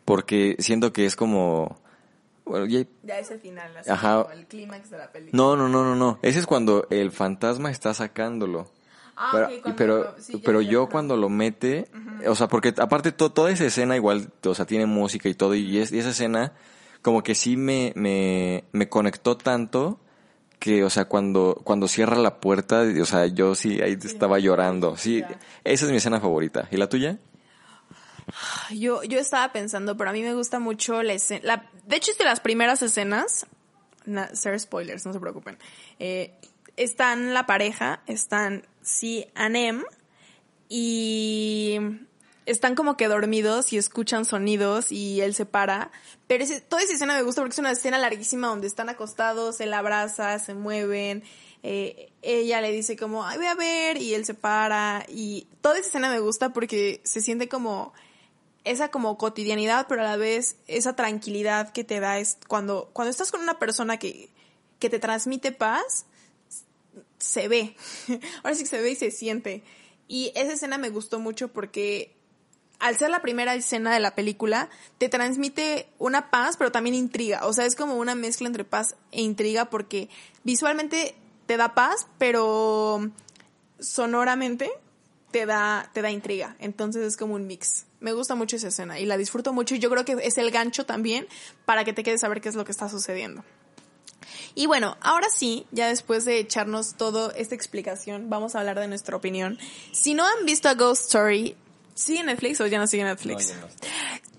Porque 0.05 0.57
siento 0.59 0.93
que 0.93 1.07
es 1.07 1.17
como... 1.17 1.79
Bueno, 2.45 2.67
ya- 2.67 2.85
Ya 3.05 3.19
es 3.19 3.31
el 3.31 3.41
final, 3.41 3.75
así 3.77 3.89
Ajá. 3.91 4.23
como 4.25 4.35
el 4.35 4.47
clímax 4.47 4.91
de 4.91 4.99
la 4.99 5.11
película. 5.13 5.37
no, 5.43 5.57
no, 5.57 5.69
no, 5.69 5.83
no, 5.85 5.95
no. 5.97 6.19
Ese 6.23 6.41
es 6.41 6.47
cuando 6.47 6.87
el 6.91 7.11
fantasma 7.11 7.71
está 7.71 7.95
sacándolo. 7.95 8.71
Ah, 9.17 9.31
pero, 9.33 9.77
pero, 9.77 9.99
lo- 10.05 10.15
sí, 10.21 10.33
ya, 10.35 10.39
pero 10.45 10.61
ya, 10.61 10.71
yo 10.71 10.89
cuando 10.89 11.17
lo 11.17 11.29
mete, 11.29 11.89
o 12.27 12.35
sea, 12.35 12.49
porque 12.49 12.75
aparte 12.79 13.13
to- 13.13 13.31
toda 13.33 13.51
esa 13.51 13.65
escena 13.65 13.95
igual, 13.97 14.31
o 14.45 14.55
sea, 14.55 14.65
tiene 14.67 14.87
música 14.87 15.29
y 15.29 15.35
todo, 15.35 15.55
y, 15.55 15.79
es- 15.79 15.93
y 15.93 15.99
esa 15.99 16.11
escena 16.11 16.53
como 17.03 17.23
que 17.23 17.35
sí 17.35 17.57
me, 17.57 17.93
me, 17.97 18.65
me 18.73 18.89
conectó 18.89 19.37
tanto 19.37 20.01
que, 20.59 20.83
o 20.83 20.91
sea, 20.91 21.05
cuando, 21.05 21.61
cuando 21.63 21.87
cierra 21.89 22.17
la 22.17 22.41
puerta, 22.41 22.83
o 23.01 23.05
sea, 23.05 23.27
yo 23.27 23.55
sí 23.55 23.81
ahí 23.83 23.99
estaba 24.03 24.39
llorando. 24.39 24.97
Sí, 24.97 25.21
ya. 25.21 25.39
esa 25.63 25.85
es 25.85 25.91
mi 25.91 25.99
escena 25.99 26.21
favorita. 26.21 26.67
¿Y 26.71 26.77
la 26.79 26.89
tuya? 26.89 27.19
Yo, 28.71 29.03
yo 29.05 29.19
estaba 29.19 29.53
pensando, 29.53 29.97
pero 29.97 30.11
a 30.11 30.13
mí 30.13 30.23
me 30.23 30.33
gusta 30.35 30.59
mucho 30.59 31.03
la 31.03 31.13
escena. 31.13 31.41
La, 31.45 31.71
de 31.87 31.97
hecho, 31.97 32.11
es 32.13 32.19
de 32.19 32.25
las 32.25 32.41
primeras 32.41 32.81
escenas. 32.83 33.47
Na, 34.07 34.29
ser 34.35 34.59
spoilers, 34.59 35.05
no 35.07 35.13
se 35.13 35.21
preocupen. 35.21 35.59
Eh, 35.99 36.35
están 36.77 37.35
la 37.35 37.47
pareja, 37.47 38.03
están 38.07 38.67
sí, 38.83 39.27
Anem, 39.35 39.85
y 40.69 41.79
están 42.47 42.75
como 42.75 42.97
que 42.97 43.09
dormidos 43.09 43.73
y 43.73 43.79
escuchan 43.79 44.25
sonidos 44.25 44.93
y 44.93 45.21
él 45.21 45.35
se 45.35 45.47
para. 45.47 45.91
Pero 46.27 46.45
ese- 46.45 46.61
toda 46.61 46.83
esa 46.83 46.95
escena 46.95 47.15
me 47.15 47.23
gusta 47.23 47.43
porque 47.43 47.53
es 47.55 47.59
una 47.59 47.71
escena 47.71 47.99
larguísima 47.99 48.49
donde 48.49 48.67
están 48.67 48.89
acostados, 48.89 49.61
él 49.61 49.73
abraza, 49.75 50.39
se 50.39 50.55
mueven. 50.55 51.23
eh, 51.67 52.13
ella 52.21 52.61
le 52.61 52.71
dice 52.73 52.95
como, 52.95 53.25
ay, 53.25 53.39
voy 53.39 53.47
a 53.47 53.55
ver, 53.55 53.97
y 53.97 54.13
él 54.13 54.27
se 54.27 54.35
para. 54.35 55.07
Y 55.09 55.47
toda 55.63 55.79
esa 55.79 55.87
escena 55.89 56.11
me 56.11 56.21
gusta 56.21 56.53
porque 56.53 57.01
se 57.05 57.23
siente 57.23 57.49
como 57.49 57.95
esa 58.65 58.91
como 58.91 59.17
cotidianidad, 59.17 59.87
pero 59.89 60.03
a 60.03 60.05
la 60.05 60.17
vez 60.17 60.57
esa 60.67 60.95
tranquilidad 60.95 61.73
que 61.73 61.83
te 61.85 62.01
da 62.01 62.19
es 62.19 62.37
cuando, 62.49 62.91
cuando 62.93 63.11
estás 63.11 63.31
con 63.31 63.41
una 63.41 63.59
persona 63.59 63.99
que, 63.99 64.29
que 64.79 64.91
te 64.91 64.99
transmite 64.99 65.53
paz, 65.53 66.05
se 67.19 67.49
ve. 67.49 67.77
Ahora 68.43 68.55
sí 68.55 68.65
que 68.65 68.69
se 68.69 68.81
ve 68.81 68.91
y 68.93 68.97
se 68.97 69.11
siente. 69.11 69.63
Y 70.09 70.33
esa 70.35 70.53
escena 70.53 70.79
me 70.79 70.91
gustó 70.91 71.19
mucho 71.19 71.49
porque 71.49 72.15
al 72.79 72.99
ser 72.99 73.11
la 73.11 73.23
primera 73.23 73.55
escena 73.55 73.95
de 73.95 74.01
la 74.01 74.15
película, 74.15 74.69
te 74.99 75.09
transmite 75.09 75.89
una 75.99 76.31
paz, 76.31 76.57
pero 76.57 76.73
también 76.73 76.95
intriga. 76.95 77.47
O 77.47 77.53
sea, 77.53 77.67
es 77.67 77.77
como 77.77 77.97
una 77.97 78.15
mezcla 78.15 78.47
entre 78.47 78.65
paz 78.65 78.97
e 79.11 79.23
intriga 79.23 79.71
porque 79.71 80.09
visualmente 80.43 81.15
te 81.47 81.57
da 81.57 81.75
paz, 81.75 82.07
pero 82.19 83.11
sonoramente 83.79 84.71
te 85.31 85.47
da, 85.47 85.91
te 85.95 86.03
da 86.03 86.11
intriga. 86.11 86.57
Entonces 86.59 87.03
es 87.03 87.17
como 87.17 87.35
un 87.35 87.47
mix. 87.47 87.87
Me 88.01 88.13
gusta 88.13 88.35
mucho 88.35 88.57
esa 88.57 88.69
escena 88.69 89.01
y 89.01 89.07
la 89.07 89.17
disfruto 89.17 89.53
mucho 89.53 89.75
y 89.75 89.79
yo 89.79 89.89
creo 89.89 90.05
que 90.05 90.17
es 90.23 90.37
el 90.37 90.51
gancho 90.51 90.85
también 90.85 91.27
para 91.65 91.85
que 91.85 91.93
te 91.93 92.03
quedes 92.03 92.23
a 92.23 92.29
ver 92.29 92.41
qué 92.41 92.51
es 92.51 92.55
lo 92.55 92.65
que 92.65 92.73
está 92.73 92.89
sucediendo. 92.89 93.45
Y 94.55 94.67
bueno, 94.67 94.97
ahora 95.01 95.29
sí, 95.31 95.67
ya 95.71 95.89
después 95.89 96.25
de 96.25 96.39
echarnos 96.39 96.95
toda 96.95 97.33
esta 97.35 97.55
explicación, 97.55 98.31
vamos 98.31 98.55
a 98.55 98.61
hablar 98.61 98.79
de 98.79 98.89
nuestra 98.89 99.17
opinión. 99.17 99.59
Si 99.93 100.15
no 100.15 100.25
han 100.27 100.47
visto 100.47 100.69
a 100.69 100.75
Ghost 100.75 101.07
Story, 101.07 101.57
¿sigue 101.95 102.23
Netflix 102.23 102.61
o 102.61 102.67
ya 102.67 102.79
no 102.79 102.87
sigue 102.87 103.05
Netflix? 103.05 103.55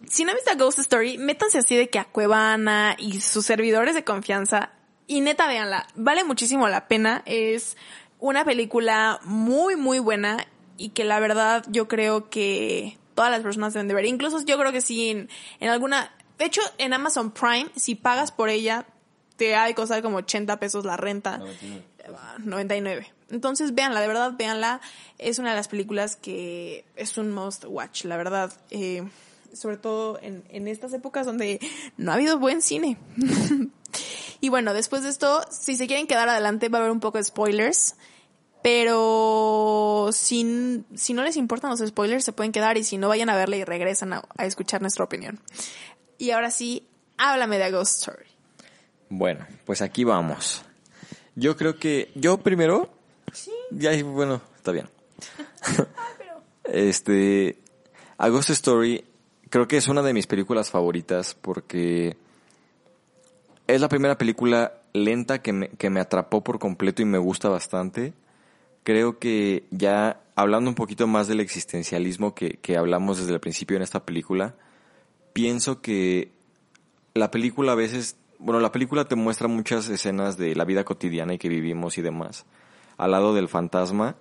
Si 0.09 0.23
no 0.23 0.31
han 0.31 0.37
visto 0.37 0.51
a 0.51 0.55
Ghost 0.55 0.79
Story, 0.79 1.17
métanse 1.17 1.57
así 1.57 1.75
de 1.75 1.89
que 1.89 1.99
a 1.99 2.05
Cuevana 2.05 2.95
y 2.97 3.19
sus 3.21 3.45
servidores 3.45 3.95
de 3.95 4.03
confianza 4.03 4.71
y 5.07 5.21
neta 5.21 5.47
véanla. 5.47 5.87
Vale 5.95 6.23
muchísimo 6.23 6.67
la 6.67 6.87
pena. 6.87 7.21
Es 7.25 7.77
una 8.19 8.45
película 8.45 9.19
muy, 9.23 9.75
muy 9.75 9.99
buena 9.99 10.47
y 10.77 10.89
que 10.89 11.03
la 11.03 11.19
verdad 11.19 11.65
yo 11.69 11.87
creo 11.87 12.29
que 12.29 12.97
todas 13.13 13.31
las 13.31 13.41
personas 13.41 13.73
deben 13.73 13.87
de 13.87 13.93
ver. 13.93 14.05
Incluso 14.05 14.43
yo 14.45 14.57
creo 14.57 14.71
que 14.71 14.81
sí 14.81 15.09
en, 15.09 15.29
en 15.59 15.69
alguna... 15.69 16.11
De 16.37 16.45
hecho, 16.45 16.61
en 16.77 16.93
Amazon 16.93 17.31
Prime, 17.31 17.69
si 17.75 17.95
pagas 17.95 18.31
por 18.31 18.49
ella, 18.49 18.85
te 19.37 19.55
ha 19.55 19.65
de 19.65 19.75
costar 19.75 20.01
como 20.01 20.17
80 20.17 20.59
pesos 20.59 20.85
la 20.85 20.97
renta. 20.97 21.41
99. 22.39 23.11
Entonces, 23.31 23.73
véanla, 23.73 24.01
de 24.01 24.07
verdad, 24.07 24.33
véanla. 24.37 24.81
Es 25.17 25.39
una 25.39 25.49
de 25.51 25.55
las 25.55 25.67
películas 25.67 26.15
que 26.15 26.85
es 26.95 27.17
un 27.17 27.31
must 27.31 27.65
watch, 27.67 28.05
la 28.05 28.17
verdad. 28.17 28.53
Eh, 28.69 29.03
sobre 29.53 29.77
todo 29.77 30.19
en, 30.21 30.43
en 30.49 30.67
estas 30.67 30.93
épocas 30.93 31.25
donde 31.25 31.59
no 31.97 32.11
ha 32.11 32.15
habido 32.15 32.37
buen 32.37 32.61
cine. 32.61 32.97
y 34.41 34.49
bueno, 34.49 34.73
después 34.73 35.03
de 35.03 35.09
esto, 35.09 35.41
si 35.49 35.75
se 35.75 35.87
quieren 35.87 36.07
quedar 36.07 36.29
adelante, 36.29 36.69
va 36.69 36.79
a 36.79 36.81
haber 36.81 36.91
un 36.91 36.99
poco 36.99 37.17
de 37.17 37.23
spoilers. 37.23 37.95
Pero 38.61 40.09
si, 40.11 40.83
si 40.95 41.13
no 41.13 41.23
les 41.23 41.37
importan 41.37 41.69
los 41.69 41.79
spoilers, 41.79 42.25
se 42.25 42.33
pueden 42.33 42.51
quedar 42.51 42.77
y 42.77 42.83
si 42.83 42.97
no, 42.97 43.07
vayan 43.07 43.29
a 43.29 43.35
verla 43.35 43.57
y 43.57 43.63
regresan 43.63 44.13
a, 44.13 44.23
a 44.37 44.45
escuchar 44.45 44.81
nuestra 44.81 45.05
opinión. 45.05 45.39
Y 46.17 46.31
ahora 46.31 46.49
sí, 46.49 46.87
háblame 47.17 47.59
de 47.59 47.65
A 47.65 47.69
Ghost 47.69 47.99
Story. 47.99 48.34
Bueno, 49.09 49.45
pues 49.65 49.81
aquí 49.81 50.03
vamos. 50.03 50.63
Yo 51.35 51.55
creo 51.55 51.77
que 51.77 52.11
yo 52.15 52.37
primero. 52.37 52.89
Sí. 53.33 53.51
Ya, 53.71 53.91
bueno, 54.03 54.41
está 54.55 54.71
bien. 54.71 54.89
Este, 56.67 57.59
A 58.17 58.27
Ghost 58.29 58.49
Story 58.49 59.05
creo 59.49 59.67
que 59.67 59.77
es 59.77 59.87
una 59.87 60.01
de 60.01 60.13
mis 60.13 60.27
películas 60.27 60.71
favoritas 60.71 61.35
porque 61.35 62.17
es 63.67 63.79
la 63.79 63.87
primera 63.87 64.17
película 64.17 64.81
lenta 64.93 65.41
que 65.41 65.53
me, 65.53 65.69
que 65.69 65.89
me 65.89 65.99
atrapó 65.99 66.43
por 66.43 66.59
completo 66.59 67.01
y 67.01 67.05
me 67.05 67.17
gusta 67.17 67.49
bastante. 67.49 68.13
Creo 68.83 69.19
que 69.19 69.65
ya 69.71 70.19
hablando 70.35 70.69
un 70.69 70.75
poquito 70.75 71.07
más 71.07 71.27
del 71.27 71.39
existencialismo 71.39 72.35
que, 72.35 72.57
que 72.61 72.77
hablamos 72.77 73.19
desde 73.19 73.33
el 73.33 73.39
principio 73.39 73.77
en 73.77 73.83
esta 73.83 74.05
película, 74.05 74.55
pienso 75.33 75.81
que 75.81 76.31
la 77.13 77.31
película 77.31 77.71
a 77.71 77.75
veces, 77.75 78.17
bueno, 78.39 78.59
la 78.59 78.71
película 78.71 79.05
te 79.05 79.15
muestra 79.15 79.47
muchas 79.47 79.89
escenas 79.89 80.37
de 80.37 80.55
la 80.55 80.65
vida 80.65 80.83
cotidiana 80.83 81.33
y 81.33 81.37
que 81.37 81.49
vivimos 81.49 81.97
y 81.97 82.01
demás, 82.01 82.45
al 82.97 83.11
lado 83.11 83.33
del 83.33 83.47
fantasma, 83.47 84.15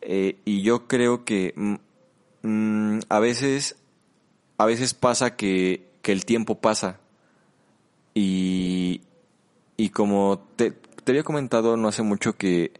eh, 0.00 0.40
y 0.44 0.62
yo 0.62 0.86
creo 0.86 1.24
que 1.24 1.54
mm, 1.56 1.74
mm, 2.42 3.00
a 3.08 3.18
veces, 3.20 3.76
a 4.58 4.66
veces 4.66 4.94
pasa 4.94 5.36
que, 5.36 5.88
que 6.02 6.12
el 6.12 6.24
tiempo 6.26 6.60
pasa 6.60 7.00
y, 8.12 9.00
y 9.76 9.88
como 9.88 10.46
te, 10.56 10.74
había 11.06 11.22
comentado 11.22 11.76
no 11.76 11.88
hace 11.88 12.02
mucho 12.02 12.36
que, 12.36 12.72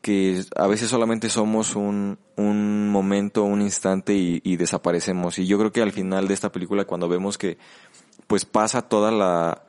que 0.00 0.42
a 0.56 0.66
veces 0.66 0.88
solamente 0.88 1.28
somos 1.28 1.76
un, 1.76 2.18
un 2.36 2.88
momento, 2.88 3.44
un 3.44 3.60
instante 3.60 4.14
y, 4.14 4.40
y 4.42 4.56
desaparecemos. 4.56 5.38
Y 5.38 5.46
yo 5.46 5.58
creo 5.58 5.72
que 5.72 5.82
al 5.82 5.92
final 5.92 6.26
de 6.26 6.34
esta 6.34 6.50
película 6.50 6.86
cuando 6.86 7.08
vemos 7.08 7.38
que 7.38 7.58
pues 8.26 8.44
pasa 8.46 8.82
toda 8.82 9.10
la, 9.10 9.63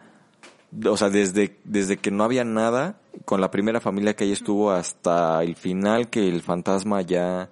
o 0.83 0.97
sea, 0.97 1.09
desde, 1.09 1.57
desde 1.63 1.97
que 1.97 2.11
no 2.11 2.23
había 2.23 2.43
nada, 2.43 2.99
con 3.25 3.41
la 3.41 3.51
primera 3.51 3.79
familia 3.79 4.15
que 4.15 4.25
ahí 4.25 4.31
estuvo 4.31 4.71
hasta 4.71 5.41
el 5.43 5.55
final 5.55 6.09
que 6.09 6.27
el 6.27 6.41
fantasma 6.41 7.01
ya, 7.01 7.49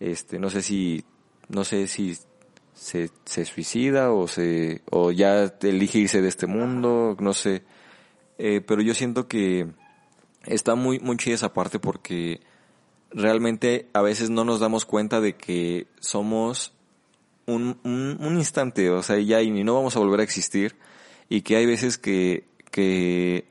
este, 0.00 0.38
no 0.38 0.50
sé 0.50 0.62
si, 0.62 1.04
no 1.48 1.64
sé 1.64 1.86
si 1.88 2.16
se, 2.74 3.10
se 3.24 3.44
suicida 3.44 4.12
o 4.12 4.28
se, 4.28 4.82
o 4.90 5.10
ya 5.12 5.52
elige 5.62 5.98
irse 5.98 6.22
de 6.22 6.28
este 6.28 6.46
mundo, 6.46 7.16
no 7.20 7.32
sé, 7.32 7.62
eh, 8.38 8.60
pero 8.60 8.82
yo 8.82 8.94
siento 8.94 9.28
que 9.28 9.68
está 10.44 10.74
muy, 10.74 10.98
muy 11.00 11.16
chida 11.16 11.34
esa 11.34 11.52
parte 11.52 11.78
porque 11.78 12.40
realmente 13.10 13.88
a 13.92 14.02
veces 14.02 14.30
no 14.30 14.44
nos 14.44 14.60
damos 14.60 14.84
cuenta 14.84 15.20
de 15.20 15.36
que 15.36 15.86
somos 16.00 16.72
un, 17.46 17.78
un, 17.84 18.18
un 18.20 18.36
instante, 18.36 18.90
o 18.90 19.02
sea, 19.02 19.18
ya 19.18 19.42
y 19.42 19.50
no 19.50 19.74
vamos 19.74 19.96
a 19.96 20.00
volver 20.00 20.20
a 20.20 20.24
existir 20.24 20.76
y 21.28 21.42
que 21.42 21.56
hay 21.56 21.66
veces 21.66 21.98
que, 21.98 22.44
que 22.70 23.46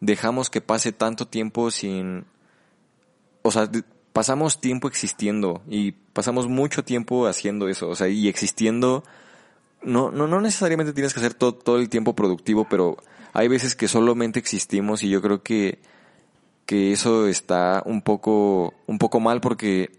dejamos 0.00 0.50
que 0.50 0.60
pase 0.60 0.92
tanto 0.92 1.26
tiempo 1.26 1.70
sin, 1.70 2.24
o 3.42 3.50
sea, 3.50 3.70
pasamos 4.12 4.60
tiempo 4.60 4.88
existiendo 4.88 5.62
y 5.68 5.92
pasamos 5.92 6.48
mucho 6.48 6.84
tiempo 6.84 7.26
haciendo 7.26 7.68
eso, 7.68 7.88
o 7.88 7.94
sea, 7.94 8.08
y 8.08 8.28
existiendo, 8.28 9.04
no, 9.82 10.10
no, 10.10 10.26
no 10.26 10.40
necesariamente 10.40 10.92
tienes 10.92 11.14
que 11.14 11.20
hacer 11.20 11.34
todo, 11.34 11.52
todo 11.54 11.78
el 11.78 11.88
tiempo 11.88 12.14
productivo, 12.14 12.66
pero 12.68 12.96
hay 13.32 13.48
veces 13.48 13.76
que 13.76 13.88
solamente 13.88 14.38
existimos 14.38 15.02
y 15.02 15.10
yo 15.10 15.22
creo 15.22 15.42
que, 15.42 15.80
que 16.66 16.92
eso 16.92 17.28
está 17.28 17.82
un 17.86 18.02
poco, 18.02 18.74
un 18.86 18.98
poco 18.98 19.20
mal 19.20 19.40
porque 19.40 19.97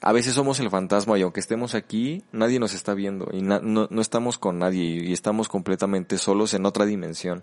a 0.00 0.12
veces 0.12 0.34
somos 0.34 0.60
el 0.60 0.70
fantasma 0.70 1.18
y 1.18 1.22
aunque 1.22 1.40
estemos 1.40 1.74
aquí, 1.74 2.22
nadie 2.32 2.60
nos 2.60 2.74
está 2.74 2.94
viendo 2.94 3.28
y 3.32 3.42
no, 3.42 3.60
no 3.60 4.00
estamos 4.00 4.38
con 4.38 4.58
nadie 4.58 4.84
y, 4.84 5.12
estamos 5.12 5.48
completamente 5.48 6.18
solos 6.18 6.54
en 6.54 6.66
otra 6.66 6.86
dimensión. 6.86 7.42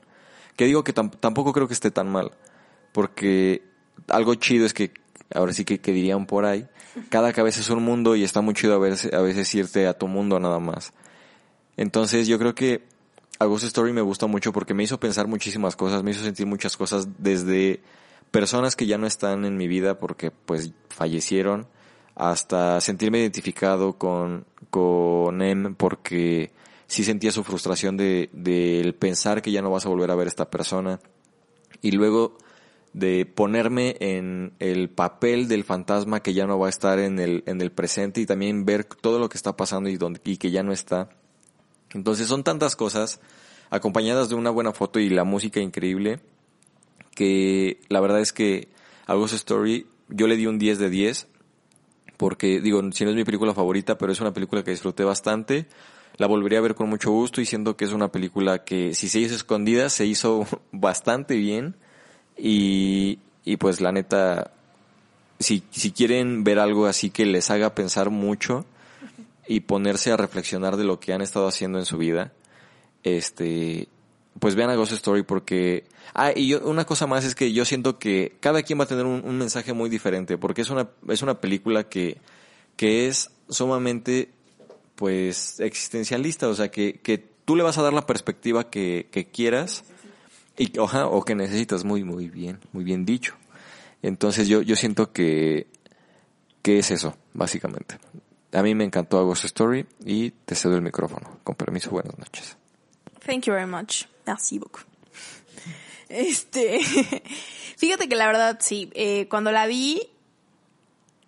Que 0.56 0.66
digo 0.66 0.84
que 0.84 0.94
tam- 0.96 1.12
tampoco 1.20 1.52
creo 1.52 1.68
que 1.68 1.74
esté 1.74 1.92
tan 1.92 2.10
mal, 2.10 2.32
porque 2.94 3.64
algo 4.08 4.36
chido 4.36 4.66
es 4.66 4.74
que 4.74 4.94
ahora 5.34 5.52
sí 5.52 5.66
que, 5.66 5.80
que 5.80 5.92
dirían 5.92 6.26
por 6.26 6.46
ahí, 6.46 6.66
cada 7.10 7.34
cabeza 7.34 7.60
es 7.60 7.70
un 7.70 7.84
mundo 7.84 8.16
y 8.16 8.24
está 8.24 8.40
muy 8.40 8.54
chido 8.54 8.76
a 8.76 8.80
veces, 8.80 9.14
a 9.14 9.20
veces 9.22 9.54
irte 9.54 9.86
a 9.88 9.98
tu 9.98 10.08
mundo 10.08 10.40
nada 10.40 10.60
más. 10.60 10.94
Entonces 11.76 12.28
yo 12.28 12.40
creo 12.40 12.56
que 12.56 12.84
a 13.38 13.46
Ghost 13.46 13.66
Story 13.66 13.92
me 13.92 14.02
gusta 14.02 14.28
mucho 14.28 14.54
porque 14.54 14.74
me 14.74 14.84
hizo 14.84 14.98
pensar 14.98 15.28
muchísimas 15.28 15.76
cosas, 15.76 16.04
me 16.04 16.12
hizo 16.12 16.24
sentir 16.24 16.46
muchas 16.46 16.78
cosas 16.78 17.10
desde 17.18 17.82
personas 18.32 18.78
que 18.78 18.86
ya 18.86 18.98
no 18.98 19.08
están 19.08 19.44
en 19.44 19.58
mi 19.58 19.68
vida 19.68 20.00
porque 20.00 20.32
pues 20.32 20.72
fallecieron, 20.90 21.68
hasta 22.16 22.80
sentirme 22.82 23.20
identificado 23.20 23.98
con, 23.98 24.46
con 24.70 25.42
Em 25.42 25.76
porque 25.76 26.52
sí 26.88 27.04
sentía 27.04 27.32
su 27.32 27.44
frustración 27.44 27.98
de, 27.98 28.30
del 28.32 28.96
pensar 28.96 29.42
que 29.42 29.52
ya 29.52 29.62
no 29.62 29.72
vas 29.72 29.86
a 29.86 29.90
volver 29.90 30.12
a 30.12 30.16
ver 30.16 30.28
a 30.28 30.30
esta 30.30 30.50
persona. 30.50 31.00
Y 31.82 31.92
luego 31.92 32.38
de 32.94 33.26
ponerme 33.26 33.98
en 34.00 34.54
el 34.60 34.90
papel 34.90 35.50
del 35.50 35.66
fantasma 35.66 36.22
que 36.22 36.34
ya 36.34 36.48
no 36.48 36.58
va 36.58 36.68
a 36.68 36.70
estar 36.70 36.98
en 37.00 37.20
el, 37.20 37.44
en 37.46 37.60
el 37.60 37.72
presente 37.72 38.22
y 38.22 38.26
también 38.26 38.64
ver 38.64 38.86
todo 38.86 39.20
lo 39.20 39.28
que 39.28 39.36
está 39.36 39.58
pasando 39.58 39.90
y, 39.90 39.98
donde, 39.98 40.22
y 40.24 40.38
que 40.38 40.50
ya 40.50 40.64
no 40.64 40.72
está. 40.72 41.10
Entonces 41.94 42.28
son 42.28 42.46
tantas 42.46 42.78
cosas 42.78 43.20
acompañadas 43.70 44.30
de 44.30 44.36
una 44.36 44.50
buena 44.50 44.72
foto 44.72 45.00
y 45.00 45.10
la 45.10 45.26
música 45.26 45.60
increíble 45.60 46.22
que 47.16 47.82
la 47.90 48.00
verdad 48.00 48.22
es 48.22 48.32
que 48.32 48.70
a 49.08 49.16
Ghost 49.16 49.34
Story 49.34 49.88
yo 50.08 50.28
le 50.28 50.38
di 50.38 50.48
un 50.48 50.58
10 50.58 50.80
de 50.80 50.90
10 50.90 51.28
porque 52.18 52.60
digo, 52.62 52.82
si 52.92 53.04
no 53.04 53.10
es 53.12 53.16
mi 53.16 53.24
película 53.24 53.54
favorita, 53.54 53.98
pero 53.98 54.12
es 54.12 54.22
una 54.22 54.34
película 54.34 54.64
que 54.64 54.72
disfruté 54.72 55.04
bastante. 55.04 55.68
La 56.18 56.28
volvería 56.28 56.60
a 56.60 56.62
ver 56.62 56.76
con 56.76 56.90
mucho 56.90 57.12
gusto 57.12 57.42
y 57.42 57.46
siento 57.46 57.76
que 57.76 57.86
es 57.86 57.92
una 57.92 58.10
película 58.10 58.64
que 58.64 58.94
si 58.94 59.10
se 59.10 59.20
hizo 59.20 59.36
escondida 59.36 59.90
se 59.90 60.06
hizo 60.06 60.48
bastante 60.72 61.36
bien 61.36 61.76
y, 62.38 63.20
y 63.44 63.58
pues 63.58 63.82
la 63.82 63.92
neta, 63.92 64.52
si, 65.40 65.64
si 65.72 65.92
quieren 65.92 66.44
ver 66.44 66.60
algo 66.60 66.86
así 66.86 67.10
que 67.10 67.26
les 67.26 67.52
haga 67.52 67.76
pensar 67.76 68.10
mucho 68.10 68.66
y 69.48 69.62
ponerse 69.62 70.12
a 70.12 70.18
reflexionar 70.18 70.78
de 70.78 70.86
lo 70.86 71.00
que 71.00 71.14
han 71.14 71.22
estado 71.22 71.48
haciendo 71.48 71.80
en 71.80 71.86
su 71.86 71.98
vida, 71.98 72.32
este, 73.04 73.88
pues 74.40 74.56
vean 74.56 74.70
a 74.70 74.76
Ghost 74.76 74.94
Story 74.94 75.24
porque... 75.24 75.86
Ah, 76.14 76.32
y 76.36 76.48
yo, 76.48 76.62
una 76.68 76.86
cosa 76.86 77.08
más 77.08 77.26
es 77.26 77.36
que 77.36 77.52
yo 77.52 77.66
siento 77.66 78.00
que 78.00 78.38
cada 78.40 78.64
quien 78.64 78.80
va 78.80 78.84
a 78.84 78.88
tener 78.88 79.06
un, 79.06 79.24
un 79.26 79.38
mensaje 79.38 79.74
muy 79.74 79.90
diferente 79.90 80.38
porque 80.38 80.62
es 80.62 80.70
una, 80.70 80.90
es 81.08 81.22
una 81.22 81.40
película 81.40 81.90
que, 81.90 82.18
que 82.76 83.08
es 83.08 83.32
sumamente, 83.50 84.30
pues, 84.96 85.60
existencialista, 85.60 86.48
o 86.48 86.56
sea, 86.56 86.70
que, 86.70 87.00
que 87.02 87.18
tú 87.18 87.56
le 87.56 87.64
vas 87.64 87.78
a 87.78 87.84
dar 87.84 87.94
la 87.94 88.06
perspectiva 88.06 88.70
que, 88.70 89.30
quieras 89.32 89.84
y, 90.58 90.78
oja, 90.80 91.08
o 91.08 91.24
que 91.24 91.36
necesitas, 91.36 91.84
muy, 91.84 92.04
muy 92.04 92.30
bien, 92.30 92.60
muy 92.74 92.84
bien 92.84 93.06
dicho. 93.06 93.36
Entonces 94.02 94.48
yo, 94.48 94.62
yo 94.62 94.76
siento 94.76 95.12
que, 95.12 95.68
que 96.62 96.80
es 96.80 96.92
eso, 96.92 97.16
básicamente. 97.34 97.98
A 98.52 98.62
mí 98.62 98.76
me 98.76 98.84
encantó 98.84 99.24
Ghost 99.26 99.46
Story 99.46 99.86
y 100.06 100.32
te 100.32 100.56
cedo 100.56 100.76
el 100.76 100.82
micrófono. 100.82 101.40
Con 101.44 101.56
permiso, 101.56 101.90
buenas 101.90 102.18
noches. 102.18 102.58
Thank 103.26 103.46
you 103.46 103.54
very 103.54 103.70
much. 103.70 104.06
Merci 104.26 104.60
beaucoup. 104.60 104.84
Este, 106.10 106.80
fíjate 107.78 108.08
que 108.08 108.16
la 108.16 108.28
verdad 108.28 108.58
sí, 108.60 108.90
eh, 108.94 109.28
cuando 109.28 109.52
la 109.52 109.66
vi, 109.66 110.02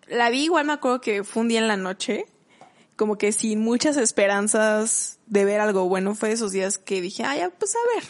la 0.07 0.29
vi 0.29 0.45
igual 0.45 0.65
me 0.65 0.73
acuerdo 0.73 1.01
que 1.01 1.23
fue 1.23 1.41
un 1.41 1.49
día 1.49 1.59
en 1.59 1.67
la 1.67 1.77
noche, 1.77 2.25
como 2.95 3.17
que 3.17 3.31
sin 3.31 3.59
muchas 3.59 3.97
esperanzas 3.97 5.19
de 5.25 5.45
ver 5.45 5.59
algo 5.59 5.87
bueno, 5.87 6.15
fue 6.15 6.29
de 6.29 6.35
esos 6.35 6.51
días 6.51 6.77
que 6.77 7.01
dije, 7.01 7.23
ah, 7.23 7.35
ya, 7.35 7.49
pues 7.49 7.75
a 7.75 7.95
ver. 7.95 8.07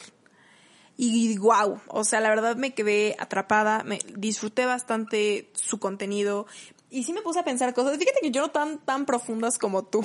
Y 1.00 1.38
wow, 1.38 1.80
o 1.90 2.04
sea, 2.04 2.22
la 2.22 2.30
verdad 2.30 2.56
me 2.56 2.74
quedé 2.74 3.16
atrapada, 3.20 3.84
me 3.84 4.00
disfruté 4.16 4.66
bastante 4.66 5.52
su 5.54 5.80
contenido, 5.80 6.48
y 6.90 7.04
sí 7.04 7.14
me 7.14 7.22
puse 7.22 7.40
a 7.40 7.44
pensar 7.44 7.74
cosas. 7.74 7.98
Fíjate 7.98 8.20
que 8.22 8.32
yo 8.32 8.42
no 8.42 8.50
tan, 8.50 8.80
tan 8.80 9.06
profundas 9.06 9.58
como 9.58 9.84
tú. 9.84 10.04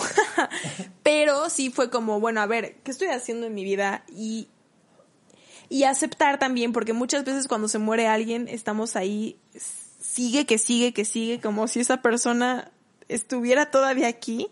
Pero 1.02 1.48
sí 1.48 1.70
fue 1.70 1.90
como, 1.90 2.18
bueno, 2.18 2.40
a 2.40 2.46
ver, 2.46 2.76
¿qué 2.82 2.90
estoy 2.90 3.08
haciendo 3.08 3.46
en 3.46 3.54
mi 3.54 3.64
vida? 3.64 4.04
Y, 4.08 4.48
y 5.68 5.84
aceptar 5.84 6.38
también, 6.38 6.72
porque 6.72 6.92
muchas 6.92 7.24
veces 7.24 7.48
cuando 7.48 7.68
se 7.68 7.78
muere 7.78 8.06
alguien, 8.06 8.48
estamos 8.48 8.96
ahí, 8.96 9.38
sigue, 10.00 10.46
que 10.46 10.58
sigue, 10.58 10.92
que 10.92 11.04
sigue, 11.04 11.40
como 11.40 11.68
si 11.68 11.80
esa 11.80 12.02
persona 12.02 12.70
estuviera 13.08 13.70
todavía 13.70 14.08
aquí. 14.08 14.48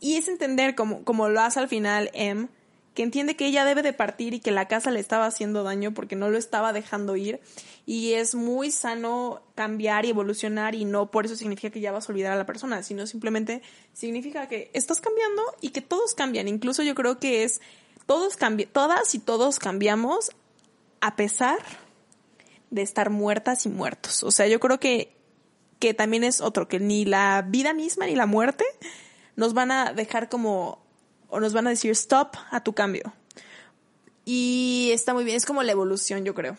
Y 0.00 0.16
es 0.16 0.28
entender, 0.28 0.74
como, 0.74 1.04
como 1.04 1.28
lo 1.28 1.40
hace 1.40 1.60
al 1.60 1.68
final 1.68 2.10
M, 2.12 2.48
que 2.96 3.02
entiende 3.02 3.36
que 3.36 3.46
ella 3.46 3.64
debe 3.64 3.82
de 3.82 3.92
partir 3.92 4.34
y 4.34 4.40
que 4.40 4.50
la 4.50 4.66
casa 4.66 4.90
le 4.90 4.98
estaba 4.98 5.26
haciendo 5.26 5.62
daño 5.62 5.92
porque 5.92 6.16
no 6.16 6.30
lo 6.30 6.38
estaba 6.38 6.72
dejando 6.72 7.14
ir 7.14 7.40
y 7.84 8.14
es 8.14 8.34
muy 8.34 8.70
sano 8.70 9.42
cambiar 9.54 10.06
y 10.06 10.10
evolucionar 10.10 10.74
y 10.74 10.86
no 10.86 11.10
por 11.10 11.26
eso 11.26 11.36
significa 11.36 11.70
que 11.70 11.80
ya 11.80 11.92
vas 11.92 12.08
a 12.08 12.12
olvidar 12.12 12.32
a 12.32 12.36
la 12.36 12.46
persona, 12.46 12.82
sino 12.82 13.06
simplemente 13.06 13.60
significa 13.92 14.48
que 14.48 14.70
estás 14.72 15.00
cambiando 15.00 15.42
y 15.60 15.70
que 15.70 15.82
todos 15.82 16.14
cambian, 16.14 16.48
incluso 16.48 16.82
yo 16.82 16.94
creo 16.94 17.20
que 17.20 17.44
es 17.44 17.60
todos 18.06 18.36
cambi 18.36 18.66
todas 18.66 19.14
y 19.14 19.18
todos 19.18 19.58
cambiamos 19.58 20.30
a 21.00 21.16
pesar 21.16 21.58
de 22.70 22.82
estar 22.82 23.10
muertas 23.10 23.66
y 23.66 23.68
muertos. 23.68 24.22
O 24.22 24.30
sea, 24.30 24.46
yo 24.46 24.60
creo 24.60 24.80
que 24.80 25.16
que 25.78 25.94
también 25.94 26.24
es 26.24 26.40
otro 26.40 26.68
que 26.68 26.80
ni 26.80 27.04
la 27.04 27.44
vida 27.46 27.74
misma 27.74 28.06
ni 28.06 28.14
la 28.14 28.26
muerte 28.26 28.64
nos 29.36 29.52
van 29.52 29.70
a 29.70 29.92
dejar 29.92 30.28
como 30.28 30.84
o 31.28 31.40
nos 31.40 31.52
van 31.52 31.66
a 31.66 31.70
decir 31.70 31.90
stop 31.90 32.36
a 32.50 32.62
tu 32.62 32.72
cambio. 32.72 33.12
Y 34.24 34.90
está 34.92 35.14
muy 35.14 35.24
bien, 35.24 35.36
es 35.36 35.46
como 35.46 35.62
la 35.62 35.72
evolución, 35.72 36.24
yo 36.24 36.34
creo. 36.34 36.56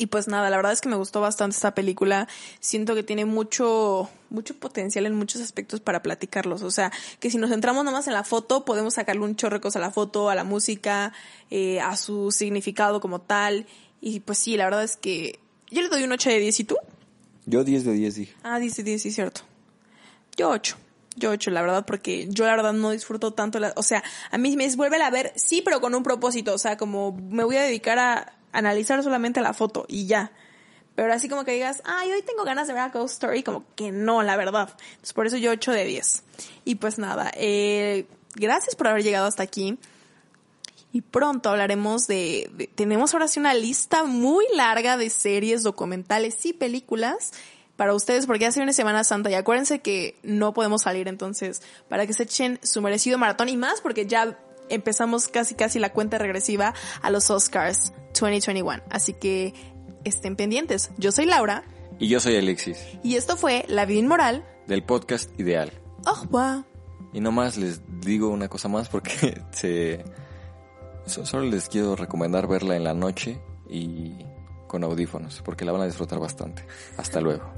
Y 0.00 0.06
pues 0.06 0.28
nada, 0.28 0.48
la 0.48 0.56
verdad 0.56 0.72
es 0.72 0.80
que 0.80 0.88
me 0.88 0.94
gustó 0.94 1.20
bastante 1.20 1.56
esta 1.56 1.74
película. 1.74 2.28
Siento 2.60 2.94
que 2.94 3.02
tiene 3.02 3.24
mucho, 3.24 4.08
mucho 4.30 4.54
potencial 4.54 5.06
en 5.06 5.14
muchos 5.14 5.42
aspectos 5.42 5.80
para 5.80 6.02
platicarlos. 6.02 6.62
O 6.62 6.70
sea, 6.70 6.92
que 7.18 7.30
si 7.30 7.36
nos 7.36 7.50
centramos 7.50 7.84
nomás 7.84 8.06
en 8.06 8.14
la 8.14 8.22
foto, 8.22 8.64
podemos 8.64 8.94
sacarle 8.94 9.22
un 9.22 9.34
chorro 9.34 9.56
de 9.56 9.60
cosas 9.60 9.82
a 9.82 9.86
la 9.86 9.90
foto, 9.90 10.30
a 10.30 10.36
la 10.36 10.44
música, 10.44 11.12
eh, 11.50 11.80
a 11.80 11.96
su 11.96 12.30
significado 12.30 13.00
como 13.00 13.20
tal. 13.20 13.66
Y 14.00 14.20
pues 14.20 14.38
sí, 14.38 14.56
la 14.56 14.66
verdad 14.66 14.84
es 14.84 14.96
que 14.96 15.40
yo 15.68 15.82
le 15.82 15.88
doy 15.88 16.04
un 16.04 16.12
8 16.12 16.30
de 16.30 16.38
10. 16.38 16.60
¿Y 16.60 16.64
tú? 16.64 16.76
Yo 17.46 17.64
10 17.64 17.84
de 17.84 17.92
10 17.92 18.14
dije. 18.14 18.34
Ah, 18.44 18.60
10 18.60 18.76
de 18.76 18.82
10, 18.84 19.02
sí, 19.02 19.10
cierto. 19.10 19.40
Yo 20.36 20.50
8 20.50 20.76
yo 21.18 21.30
ocho, 21.30 21.50
la 21.50 21.62
verdad, 21.62 21.84
porque 21.84 22.28
yo 22.30 22.44
la 22.44 22.54
verdad 22.54 22.72
no 22.72 22.92
disfruto 22.92 23.32
tanto 23.32 23.58
la, 23.58 23.72
o 23.76 23.82
sea, 23.82 24.02
a 24.30 24.38
mí 24.38 24.56
me 24.56 24.68
vuelve 24.76 25.02
a 25.02 25.10
ver, 25.10 25.32
sí, 25.34 25.62
pero 25.62 25.80
con 25.80 25.94
un 25.94 26.02
propósito, 26.02 26.54
o 26.54 26.58
sea, 26.58 26.76
como 26.76 27.12
me 27.12 27.44
voy 27.44 27.56
a 27.56 27.62
dedicar 27.62 27.98
a 27.98 28.37
analizar 28.52 29.02
solamente 29.02 29.40
la 29.40 29.52
foto 29.52 29.84
y 29.88 30.06
ya. 30.06 30.32
Pero 30.94 31.12
así 31.12 31.28
como 31.28 31.44
que 31.44 31.52
digas, 31.52 31.80
ay, 31.84 32.10
hoy 32.10 32.22
tengo 32.22 32.42
ganas 32.42 32.66
de 32.66 32.74
ver 32.74 32.82
a 32.82 32.88
Ghost 32.88 33.14
Story, 33.14 33.44
como 33.44 33.64
que 33.76 33.92
no, 33.92 34.22
la 34.24 34.36
verdad. 34.36 34.74
Entonces 34.90 35.12
por 35.12 35.26
eso 35.26 35.36
yo 35.36 35.52
8 35.52 35.72
de 35.72 35.84
10. 35.84 36.24
Y 36.64 36.74
pues 36.74 36.98
nada, 36.98 37.30
eh, 37.34 38.06
gracias 38.34 38.74
por 38.74 38.88
haber 38.88 39.04
llegado 39.04 39.26
hasta 39.26 39.44
aquí. 39.44 39.78
Y 40.90 41.02
pronto 41.02 41.50
hablaremos 41.50 42.06
de, 42.08 42.50
de, 42.54 42.66
tenemos 42.66 43.14
ahora 43.14 43.28
sí 43.28 43.38
una 43.38 43.54
lista 43.54 44.04
muy 44.04 44.44
larga 44.56 44.96
de 44.96 45.10
series, 45.10 45.62
documentales 45.62 46.44
y 46.46 46.52
películas 46.52 47.32
para 47.78 47.94
ustedes 47.94 48.26
porque 48.26 48.40
ya 48.40 48.50
se 48.50 48.58
viene 48.58 48.72
Semana 48.72 49.04
Santa 49.04 49.30
y 49.30 49.34
acuérdense 49.34 49.78
que 49.78 50.16
no 50.24 50.52
podemos 50.52 50.82
salir 50.82 51.06
entonces 51.06 51.62
para 51.88 52.08
que 52.08 52.12
se 52.12 52.24
echen 52.24 52.58
su 52.64 52.82
merecido 52.82 53.18
maratón 53.18 53.48
y 53.48 53.56
más 53.56 53.80
porque 53.80 54.04
ya 54.04 54.36
empezamos 54.68 55.28
casi 55.28 55.54
casi 55.54 55.78
la 55.78 55.92
cuenta 55.92 56.18
regresiva 56.18 56.74
a 57.02 57.10
los 57.10 57.30
Oscars 57.30 57.92
2021. 58.20 58.82
Así 58.90 59.14
que 59.14 59.54
estén 60.04 60.36
pendientes. 60.36 60.90
Yo 60.98 61.12
soy 61.12 61.26
Laura. 61.26 61.64
Y 61.98 62.08
yo 62.08 62.20
soy 62.20 62.36
Alexis. 62.36 62.78
Y 63.02 63.16
esto 63.16 63.36
fue 63.36 63.64
La 63.68 63.86
Vida 63.86 64.00
Inmoral. 64.00 64.44
Del 64.66 64.84
podcast 64.84 65.38
Ideal. 65.40 65.72
Oh, 66.06 66.24
wow. 66.30 66.64
Y 67.12 67.20
nomás 67.20 67.56
les 67.56 67.80
digo 68.00 68.28
una 68.28 68.48
cosa 68.48 68.68
más 68.68 68.88
porque 68.88 69.42
se... 69.50 70.04
Solo 71.06 71.44
les 71.44 71.70
quiero 71.70 71.96
recomendar 71.96 72.46
verla 72.46 72.76
en 72.76 72.84
la 72.84 72.92
noche 72.92 73.40
y 73.68 74.12
con 74.66 74.84
audífonos 74.84 75.40
porque 75.42 75.64
la 75.64 75.72
van 75.72 75.80
a 75.80 75.86
disfrutar 75.86 76.18
bastante. 76.18 76.64
Hasta 76.98 77.20
luego. 77.20 77.50